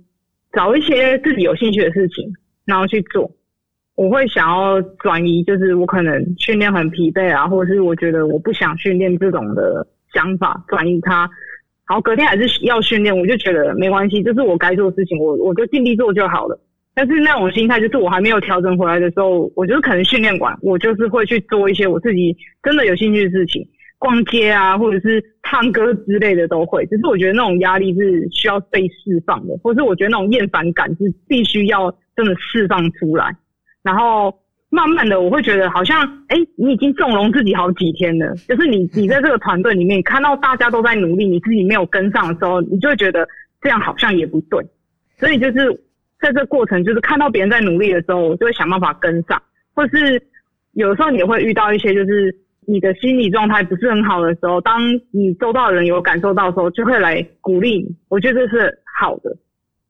[0.51, 2.33] 找一些自己有兴趣的事情，
[2.65, 3.31] 然后去做。
[3.95, 11.29] 我会想要转移，就是我可能训练很疲惫啊，或者是我觉得我不想训练这种的想法，转移它。
[11.85, 16.59] 好，隔天还是要训练，我就觉得没关系，这是我该做的事情，我我就尽力做就好了。
[16.95, 23.67] 但是那种心态，就是我还没有调整回来的时候，我就是可能训练馆，我就是会去做一些我自己真的有兴趣的事情，
[23.99, 26.85] 逛街啊，或者是唱歌之类的都会。
[26.85, 33.35] 只是我觉得那种压力是需要被释放的，或是我觉得那种厌烦感是必须要真的释放出来。
[33.83, 34.33] 然后
[34.69, 38.33] 慢慢的，我会觉得好像，哎，你已经纵容自己好几天了。
[38.47, 43.27] 就是你，你在这个团队里面看到大家都在努力，你自己没有跟上的时候，你就会觉得
[43.61, 44.65] 这样好像也不对。
[45.17, 45.84] 所以就是
[46.25, 49.41] 在这过程，就是看到别人在努力的时候，我就会想办法跟上。
[49.73, 50.21] 或是
[50.73, 52.35] 有时候你会遇到一些，就是
[52.65, 57.95] 你的心理状态不是很好的时候，当你周到的人有感受到的时候，就会来鼓励你。
[58.09, 59.37] 我觉得这是好的。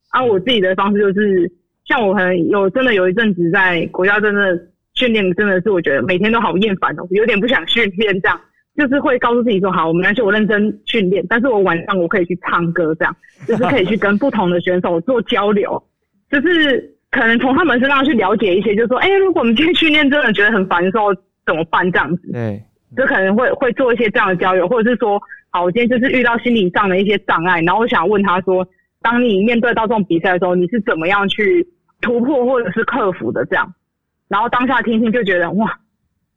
[0.09, 1.51] 啊，我自己的方式就是。
[1.87, 4.59] 像我很有真的有一阵子在国家真的
[4.95, 8.41] 训练，真的是我觉得每天都好厌烦哦，有点不想训练这样，
[8.75, 13.15] 就是会告诉自己说好，我们而且我认真训练，但是我晚上我可以去唱歌这样，
[13.47, 15.79] 就是可以去跟不同的选手做交流，
[16.29, 21.13] 就是可能从他们身上去了解一些，就是说，哎、如果我们今天训练真的觉得很烦的时候
[21.45, 22.61] 怎么办这样子，对，
[22.97, 28.67] 就可能会会做一些这样的交流，或者是说，好，我今天就是遇到心理上的一些障碍，然后我想问他说，
[29.01, 31.65] 当你面对到这种比赛的时候，你是怎么样去
[32.01, 33.73] 突破或者是克服的这样？
[34.27, 35.79] 然后当下听听就觉得哇，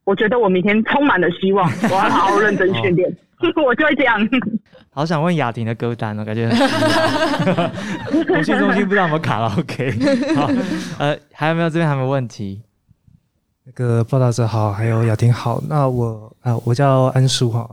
[0.05, 3.11] 我觉得我明天充满了希望，我要好好认真训练，
[3.64, 4.18] 我就会这样。
[4.90, 6.48] 好想问雅婷的歌单哦，感觉
[8.24, 10.35] 通讯 中心不知道有没有卡拉 OK？
[10.35, 10.51] 好，
[10.98, 12.62] 呃，还有没有这边还有没有问题？
[13.64, 15.62] 那个报道者好，还有雅婷好。
[15.68, 17.68] 那我啊、我叫安叔哈。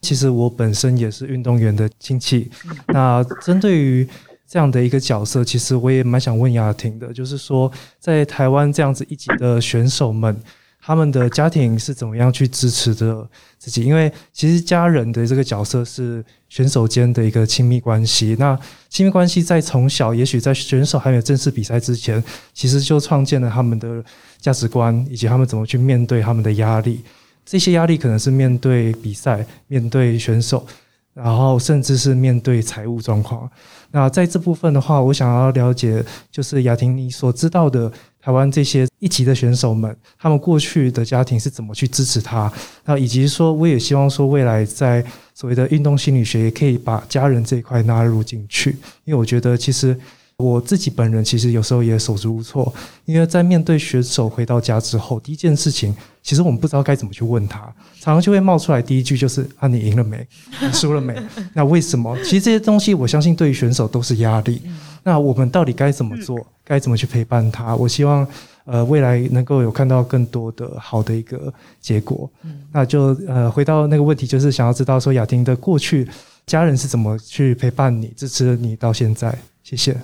[0.00, 2.50] 其实我本身也是运动员的亲戚。
[2.86, 4.08] 那针对于
[4.48, 10.34] 这样的一个角色，其实我也蛮想问雅婷的，就是说在台湾这样子一级的选手们，
[10.82, 13.84] 他们的家庭是怎么样去支持着自己？
[13.84, 18.34] 因为其实家人的这个角色是选手间的一个亲密关系。
[18.38, 22.22] 那亲密关系在从小，也许在选手还没有正式比赛之前，
[22.54, 24.02] 其实就创建了他们的
[24.40, 27.02] 价值观，以及他们怎么去面对他们的压力。
[27.44, 30.66] 这些压力可能是面对比赛、面对选手，
[31.12, 33.50] 然后甚至是面对财务状况。
[33.90, 37.90] 那在这部分的话，我想要了解，就是雅婷你所知道的
[38.22, 42.52] 台湾这些一级的选手们，他们过去的家庭是怎么去支持他？
[42.84, 45.04] 那以及说，我也希望说，未来在
[45.34, 48.70] 所谓的运动心理学，也可以把家人这一块纳入进去，
[49.04, 49.98] 因为我觉得其实。
[50.42, 52.72] 我自己本人其实有时候也手足无措，
[53.04, 57.60] 因为在面对选手回到家之后，第一件事情，其实我们不知道该怎么去问他，
[58.00, 60.26] 常常就会冒出来第一句就是啊，你赢了没？
[60.62, 61.14] 你输了没？
[61.52, 62.16] 那为什么？
[62.24, 64.62] 其实这些东西，我相信对于选手都是压力。
[65.02, 66.38] 那我们到底该怎么做？
[66.70, 67.74] 该怎么去陪伴他？
[67.74, 68.24] 我希望
[68.64, 72.30] 呃未来能够有看到更多的好的一个结果。
[72.72, 76.06] 那就呃回到那个问题，就是想要知道说雅婷的过去。
[76.46, 79.36] 家人是怎么去陪伴你、支持你到现在？
[79.64, 79.96] 谢谢。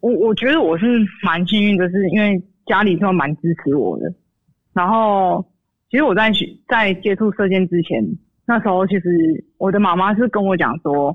[0.00, 0.86] 我我觉得我是
[1.22, 4.10] 蛮幸运的，是因为家里是蛮支持我的。
[4.72, 5.44] 然后，
[5.90, 6.32] 其实我在
[6.66, 8.02] 在接触射箭之前，
[8.46, 11.14] 那时候其实我的妈妈是跟我讲说，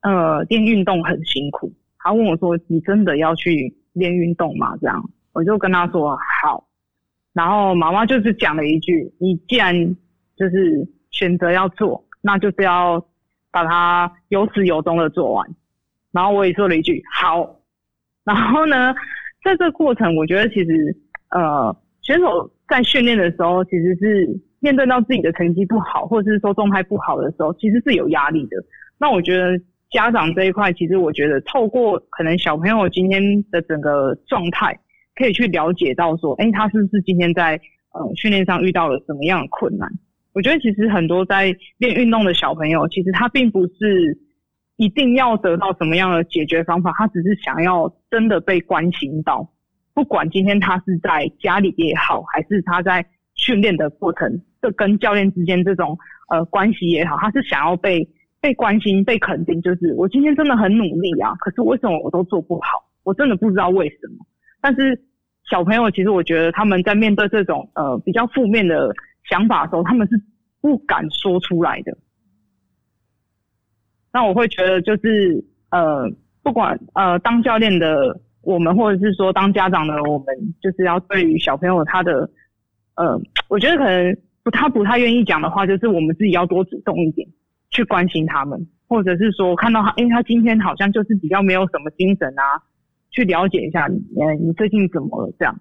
[0.00, 1.70] 呃，练运动很辛苦。
[2.04, 5.02] 他问我说：“你真的要去练运动吗？”这样，
[5.32, 6.68] 我就跟他说：“好。”
[7.32, 9.74] 然后妈妈就是讲了一句：“你既然
[10.36, 13.02] 就是选择要做，那就是要
[13.50, 15.48] 把它有始有终的做完。”
[16.12, 17.56] 然后我也说了一句：“好。”
[18.22, 18.92] 然后呢，
[19.42, 20.94] 在这个过程，我觉得其实
[21.30, 28.58] 呃，选手在训练的时候，其实是面对到自己的成绩不好，或者是说状态不好的时候，其实是有压力的。
[28.98, 29.58] 那我觉得。
[29.94, 33.22] 家长这一块，其实我觉得透过可能小朋友今天
[33.52, 34.76] 的整个状态，
[35.14, 37.52] 可以去了解到说，哎，他是不是今天在
[37.92, 39.88] 呃训练上遇到了什么样的困难？
[40.32, 44.18] 我觉得其实很多在练运动的小朋友，其实他并不是
[44.78, 49.48] 一定要得到什么样的解决方法，他只是想要真的被关心到。
[49.94, 55.96] 不管今天他是在家里也好，还是他在训练的过程，这跟教练之间这种
[56.30, 58.08] 呃关系也好，他是想要被。
[58.44, 61.34] 被关心、被肯定，就是我今天真的很努力啊！
[61.36, 62.84] 可是为什么我都做不好？
[63.02, 64.26] 我真的不知道为什么。
[64.60, 65.02] 但是
[65.48, 68.94] 小朋友，其实我觉得他们在面对这种呃比较负面的
[69.30, 70.22] 想法的时候，他们是
[70.60, 71.96] 不敢说出来的。
[74.12, 76.06] 那我会觉得，就是呃，
[76.42, 80.26] 不管呃当教练的我们，或者是说当家长的我们，
[80.60, 82.28] 就是要对于小朋友他的
[82.96, 83.18] 呃，
[83.48, 87.26] 我觉得可能不他不太愿意讲的话，就是我们自己要多主动一点。
[87.74, 92.62] 去关心他们，或者是说看到他，哎，他今天好像就是比较没有什么精神啊，
[93.10, 93.98] 去了解一下你，
[94.46, 95.32] 你最近怎么了？
[95.36, 95.58] 这样。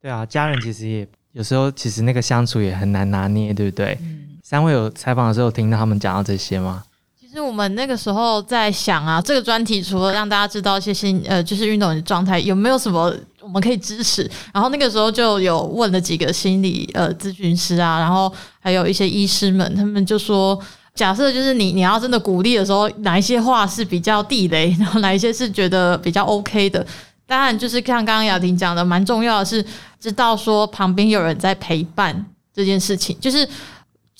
[0.00, 3.98] 对啊，家人其实也有时候其实那个相处也很难拿捏，对不对？
[4.00, 4.38] 嗯。
[4.42, 6.82] 三位有采访的时候听到他们讲到这些吗？
[7.20, 14.28] 其实我们那个时候在想啊，这个专题除了让大家知道一些新呃，就是运动的状态，有没有什么我们可以支持？
[14.54, 20.58] 然后那个时候就有问了几个心理呃咨询师啊，然后还有一些医师们，他们就说。
[21.00, 26.86] 假设就是你，你要真的鼓励的时候，哪一些话是比较地雷，然后哪一些是觉得比较 OK 的？
[27.26, 29.64] 当然，就是像刚刚雅婷讲的，蛮重要的是
[29.98, 33.16] 知道说旁边有人在陪伴这件事情。
[33.18, 33.48] 就是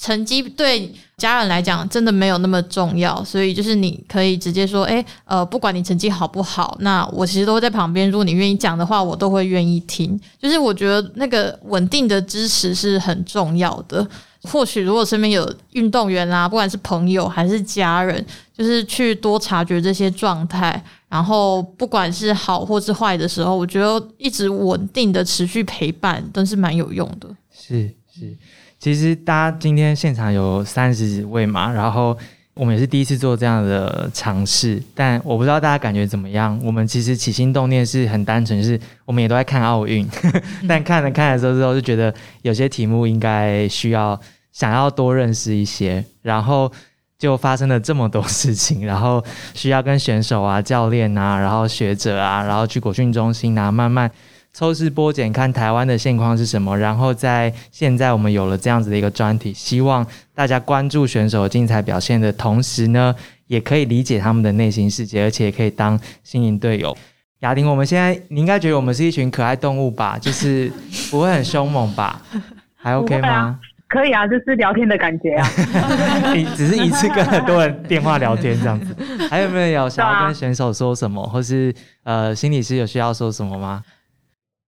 [0.01, 8.11] 成绩对家人来讲真的没有那么重要，所以就是你可以直接说，哎，呃，不管你成绩好不好，那我其实都会在旁边。
[8.11, 10.19] 如果你愿意讲的话，我都会愿意听。
[10.41, 14.09] 就是我觉得那个稳定的支持是很重要的。
[14.45, 18.25] 或许如果身边有运动员啊，不管是朋友还是家人，
[18.57, 27.29] 就是去多察觉这些状态，然后不管是好或是坏的时候，我觉得一直稳定的持续陪伴都是蛮有用的。
[27.53, 28.35] 是是，
[28.81, 32.17] 其实大家今天现场有三十几位嘛，然后
[32.55, 36.59] 我们也是第一次做这样的尝试，但我不知道大家感觉怎么样。
[36.65, 40.09] 我们其实起心动念是很单纯，是我们也都在看奥运，
[40.67, 42.13] 但看了看了之后之后，就觉得
[42.43, 44.19] 有些题目应该需要。
[44.53, 46.71] 想要多认识一些，然后
[47.17, 49.25] 就发生了这么多事情，然后
[49.55, 54.11] 需要跟选手啊、教练啊、然后学者啊，然后去国训中心啊，慢慢
[54.53, 56.77] 抽丝剥茧，看台湾的现况是什么。
[56.77, 63.15] 然后在现在我们有了这样子的一个专题，希望大家关注选手精彩表现的同时呢，
[63.47, 66.97] 也可以理解他们的内心世界，而且也可以当心灵队友。
[67.41, 70.19] 雅婷，我们现在你应该觉得我们是一群可爱动物吧？
[70.21, 70.71] 就是
[71.11, 72.21] 不会很凶猛吧？
[72.77, 73.59] 还 OK 吗？
[73.89, 75.49] 可以啊，就是聊天的感觉啊。
[76.35, 78.95] 你只是一次跟很多人电话聊天这样子，
[79.29, 81.75] 还有没有有想要跟选手说什么，或是
[82.05, 83.83] 呃心理师有需要说什么吗？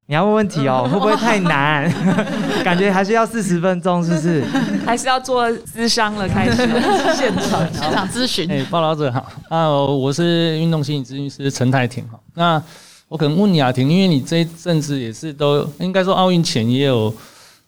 [0.07, 1.91] 你要问问题哦， 会不会太难？
[2.65, 4.45] 感觉还是要四十分钟，是不是？
[4.85, 6.29] 还是要做咨商了？
[6.29, 6.57] 开始
[7.17, 8.51] 现场现场咨询。
[8.51, 12.19] 哎，报道者好啊，我是运动心理咨询师陈太婷哈。
[12.35, 12.63] 那
[13.09, 17.13] 我可能问雅婷，因为你这一阵子也是都应该说奥运前也有。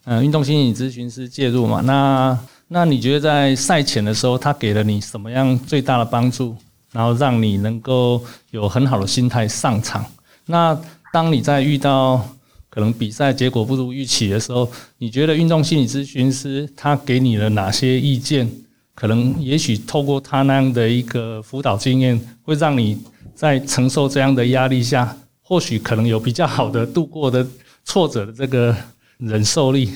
[0.07, 1.81] 嗯，运动心理咨询师介入嘛？
[1.81, 6.55] 那那你觉得在赛前的时候，他给了你什么样最大的帮助，
[6.93, 10.05] 然后让你能够有很好的心态上场？
[10.45, 10.79] 那
[11.15, 12.21] 当你在遇到
[12.69, 18.51] 可能比赛结果不如预期的时候，你觉得运动心理咨询师他给你了哪些意见？
[18.97, 22.99] 可能也许透过他那样的一个辅导经验，会让你
[23.33, 27.47] 在承受这样的压力下，或许可能有比较好的度过的
[27.85, 28.75] 挫折的这个。
[29.19, 29.89] 忍受力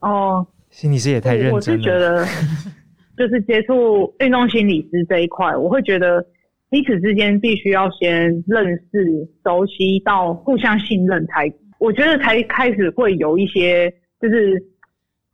[0.00, 1.54] 哦，心理师也太认真了。
[1.54, 2.26] 我是觉得，
[3.16, 6.22] 就是接触运动心理师这一块，我会觉得
[6.72, 14.58] 彼此之间必须要先认识、熟悉到互相信任，才我觉得才开始会有一些就是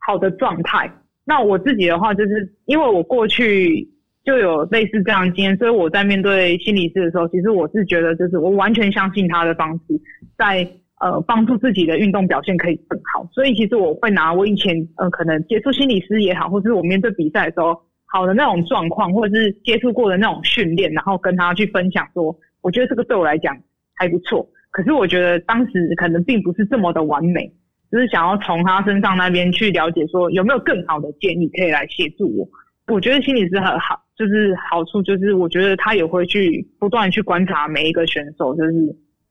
[0.05, 0.91] 好的状态。
[1.23, 3.87] 那我自己的话，就是因为我过去
[4.25, 9.97] 就有类似这样经验，所以我在面对心理师的时候，其实我是觉得就是我完全相信他的方式，
[10.37, 10.69] 在
[10.99, 13.25] 呃帮助自己的运动表现可以更好。
[13.31, 17.79] 所以其实我会拿我以前呃可能接触心理师也好，或是我面对比赛的时候
[18.11, 23.55] 好的那种状况，或者是接触过的那种训练，然后跟他去分享说，我觉得这个对我来讲
[23.95, 24.47] 还不错。
[24.71, 27.51] 可是我觉得当时可能并不是这么的完美，
[27.91, 32.47] 就是想要从他身上那边去了解说有没有更好的建议可以来协助我。
[32.93, 38.71] 我觉得心理师很好，就是好处就是我觉得他也会去不断去观察每一个选手，就是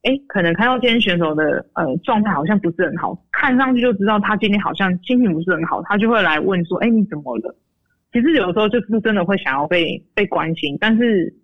[0.02, 7.54] 哎，可能看到今天选手的呃状态好像不是很好，看上去就知道他今天好像心情不是很好，他就会来问说，哎，你怎么了？
[8.12, 11.34] 其实有时候就是真的会想要被被关心，但是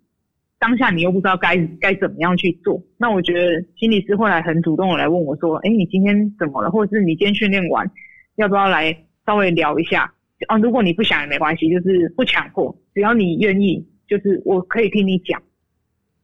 [0.57, 2.81] 当下你又不知道该该怎么样去做。
[2.97, 6.71] 那我觉得心理师会来很主动的来问我说，哎，你今天怎么了？
[6.71, 7.89] 或者是你今天训练完
[8.35, 10.11] 要不要来稍微聊一下？
[10.47, 15.41] 啊，如果你不想也没关系，就是不强迫，只要你愿意，就是我可以听你讲。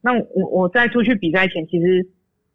[0.01, 2.05] 那我我在出去比赛前，其实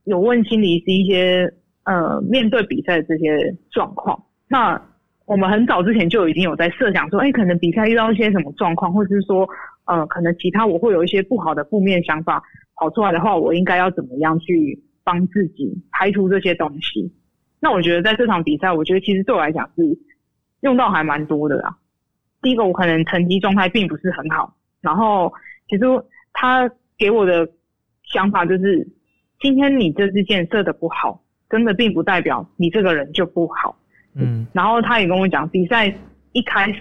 [0.05, 4.25] 有问心理师一些呃面对比赛的这些状况。
[4.49, 4.81] 那
[5.27, 9.47] 我们很早之前就已经有在设想说，哎，可能比赛遇到一些什么状况，或者是说
[9.85, 12.43] 呃，可能其他我会有一些不好的负面想法
[12.77, 17.13] 跑出来的话，我应该要怎么样去帮自己排除这些东西？
[17.61, 19.99] 那我觉得在这场比赛，我觉得其实对我来讲是。
[20.63, 21.77] 用到还蛮多的啦。
[22.41, 25.33] 第一个，我可能成绩状态并不是很好，然后
[25.69, 25.85] 其实
[26.33, 26.69] 他
[26.99, 27.47] 给我的
[28.03, 28.89] 想法就是，
[29.39, 33.77] 今天你这支箭射的不好，真的并不代表你这个人就不好。
[34.17, 35.95] 嗯，然后他也跟我讲，比赛
[36.33, 36.81] 一开始，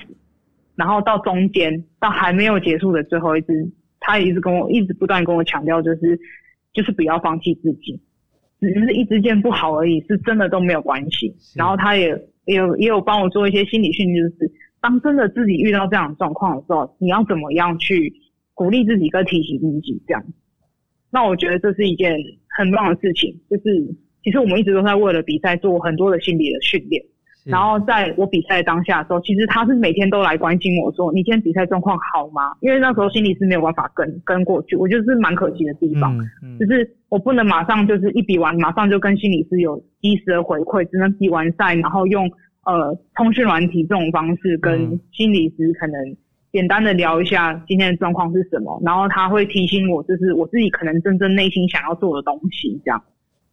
[0.76, 6.20] 然后到中间，到还没有结束的最后一支，他也一直跟我一直不断跟我强调，就是
[6.74, 8.02] 就是不要放弃自己，
[8.60, 11.36] 只是一支箭不好而已，是真的都没有关系。
[11.56, 12.30] 然后他也。
[12.46, 18.14] 也有也有帮我做一些心理训练，就是当真的自己遇到这样的状况的时候，你要怎么样去
[18.54, 20.24] 鼓励自己跟提醒自己这样。
[21.10, 22.16] 那我觉得这是一件
[22.56, 23.64] 很棒的事情，就是
[24.24, 27.04] 其实我们一直都在为了比赛做很多的心理的训练。
[27.46, 36.18] 然后在我比赛当下的时候，其实他是每天都来关心我说：“你今天比赛状况好吗？”因为那时候心理是没有办法跟跟过去，我觉得是蛮可惜的地方。
[36.60, 42.28] 就是我不能马上就是一比完，马上就跟心理师有及时的回馈，只能比完赛，然后用
[42.66, 46.18] 呃通讯软体这种方式跟心理师可能
[46.52, 53.04] 简单的聊一下今天的状况是什么，然后他会提醒我，就是我自己可能真正内心想要做的东西，这样。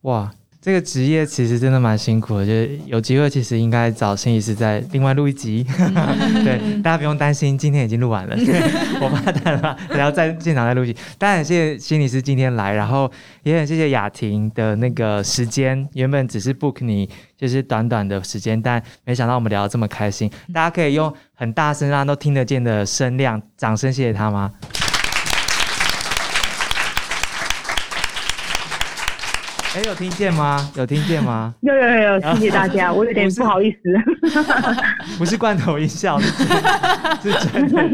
[0.02, 0.30] 哇。
[0.62, 5.66] 这个职业其实真的蛮辛苦的，就是有机会其实应该找心理师再另外录一集。
[6.44, 8.36] 对，大家不用担心，今天已经录完了。
[9.02, 10.96] 我怕大家然后在现场再录一集。
[11.18, 13.10] 当然，谢谢心理师今天来，然后
[13.42, 15.84] 也很谢谢雅婷的那个时间。
[15.94, 20.30] 原本只是 book 你就是短短的时间，但没想到我们聊得这么开心。
[20.54, 24.48] 大家可以用很大声让都听得见的声量，掌声谢谢他吗？
[29.74, 30.70] 哎，有听见吗？
[30.76, 31.54] 有听见吗？
[31.62, 33.78] 有有有有，谢谢大家， 我有点不好意思。
[35.16, 36.44] 不是罐头音效，是
[37.48, 37.88] 真的。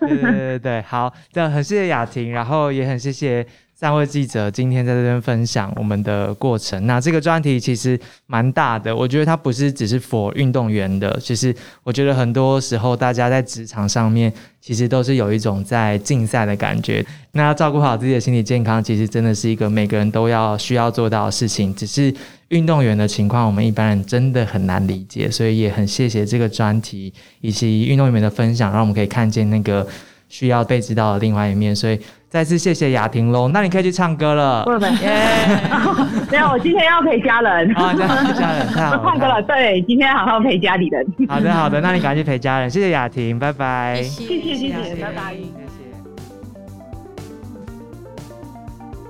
[0.00, 3.46] 对对对对，好，这样很谢谢雅婷，然后也很谢谢。
[3.82, 6.86] 三位记者今天在这边分享我们的过程。
[6.86, 11.18] 那这个专题其实蛮大的，我觉得它不是只是 for 运动员的。
[11.20, 11.52] 其实
[11.82, 17.04] 我觉得很多时候大家在职场上面，其实都是有一种在竞赛的感觉。
[17.32, 21.74] 那照顾好自己的心理健康，其实真的是一个每个人都要需要做到的事情。
[21.74, 22.14] 只是
[22.50, 25.28] 运动员的情况，我们一般人真的很难理解。
[25.28, 29.84] 所以也很谢谢这个专题以及运动员的分享，让我们可以看见那个
[30.32, 31.76] 需要被知道的另外一面。
[31.76, 32.00] 所以。
[32.32, 34.64] 再次谢谢雅婷喽，那你可以去唱歌了。
[34.64, 34.78] 不不，
[36.32, 37.70] 没有，我今天要陪家人。
[37.74, 41.06] 啊，家家人， 我唱歌了，对，今天好好陪家里人。
[41.28, 42.70] 好的好的，那你赶快去陪家人。
[42.70, 44.02] 谢谢雅婷，拜拜。
[44.02, 45.34] 谢谢谢谢，拜拜。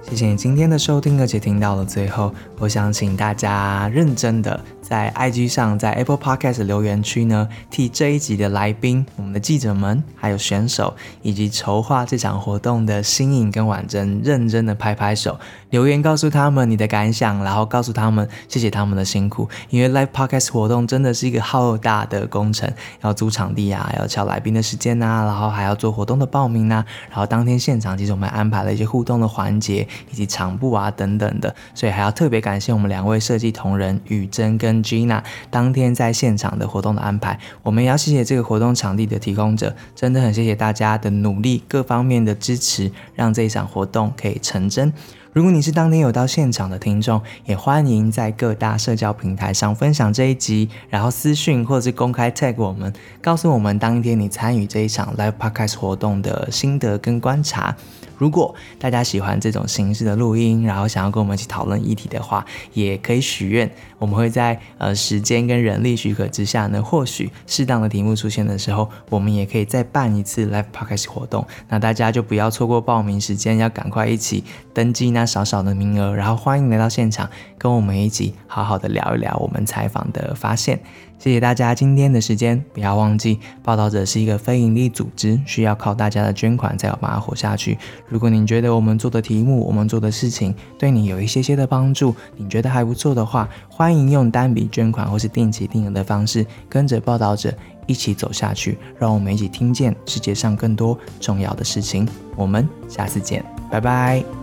[0.02, 4.58] 谢谢你今天的收听，而且听到了最后，我想请大家认真的。
[4.92, 15.40] 在 IG 上，在 Apple Podcast 留言区呢，替这一集的来宾、我们的记者们、还有选手以及筹划这场活动的新颖跟婉珍，认真的拍拍手，
[15.72, 19.48] 留言告诉他们你的感想，然后告诉他们谢谢他们的辛苦。
[19.70, 22.70] 因为 Live Podcast 活动真的是一个浩大的工程，
[23.00, 34.82] 要租场地啊，要敲来宾的时间呐，然后还要做活动的报名呐，然后当天现场其实我们安排了一些互动的环节以及场布啊等等的，所以还要特别感谢我们两位设计同仁雨珍跟。
[34.82, 44.92] Gina 当天在现场的活动的安排，我们也要谢谢这个活动场地的提供者，真的很谢谢大家的努力，各方面的支持，让这一场活动可以成真。
[45.32, 57.74] 如果你是当天有到现场的听众，也欢迎在各大社交平台上分享这一集，然后私讯或者是公开 tag 我们，告诉我们当天你参与这一场 live podcast 活动的心得跟观察。
[58.18, 63.68] 如果大家喜欢这种形式的录音，然后想要跟我们一起讨论议题的话，也可以许愿，
[63.98, 71.44] 我们会在呃时间跟人力许可之下呢，或许适当的题目出现的时候，我们也可以再办一次 live podcast 活动。
[71.68, 80.80] 那大家就不要错过报名时间，要赶快一起登记那少少的名额，然后欢迎来到现场，跟我们一起好好的聊一聊我们采访的发现。
[81.18, 87.78] 谢谢大家今天的时间，不要忘记，报道者是一个非营利组织，需要靠大家的捐款才有办法活下去。
[88.08, 97.54] 如果您觉得我们做的题目、我们做的事情对你有一些些的帮助，你觉得还不错的话，欢迎用单笔捐款或是定期定额的方式，跟着报道者
[97.86, 102.04] 一起走下去，让我们一起听见世界上更多重要的事情。
[102.34, 104.41] 我们下次见，拜拜。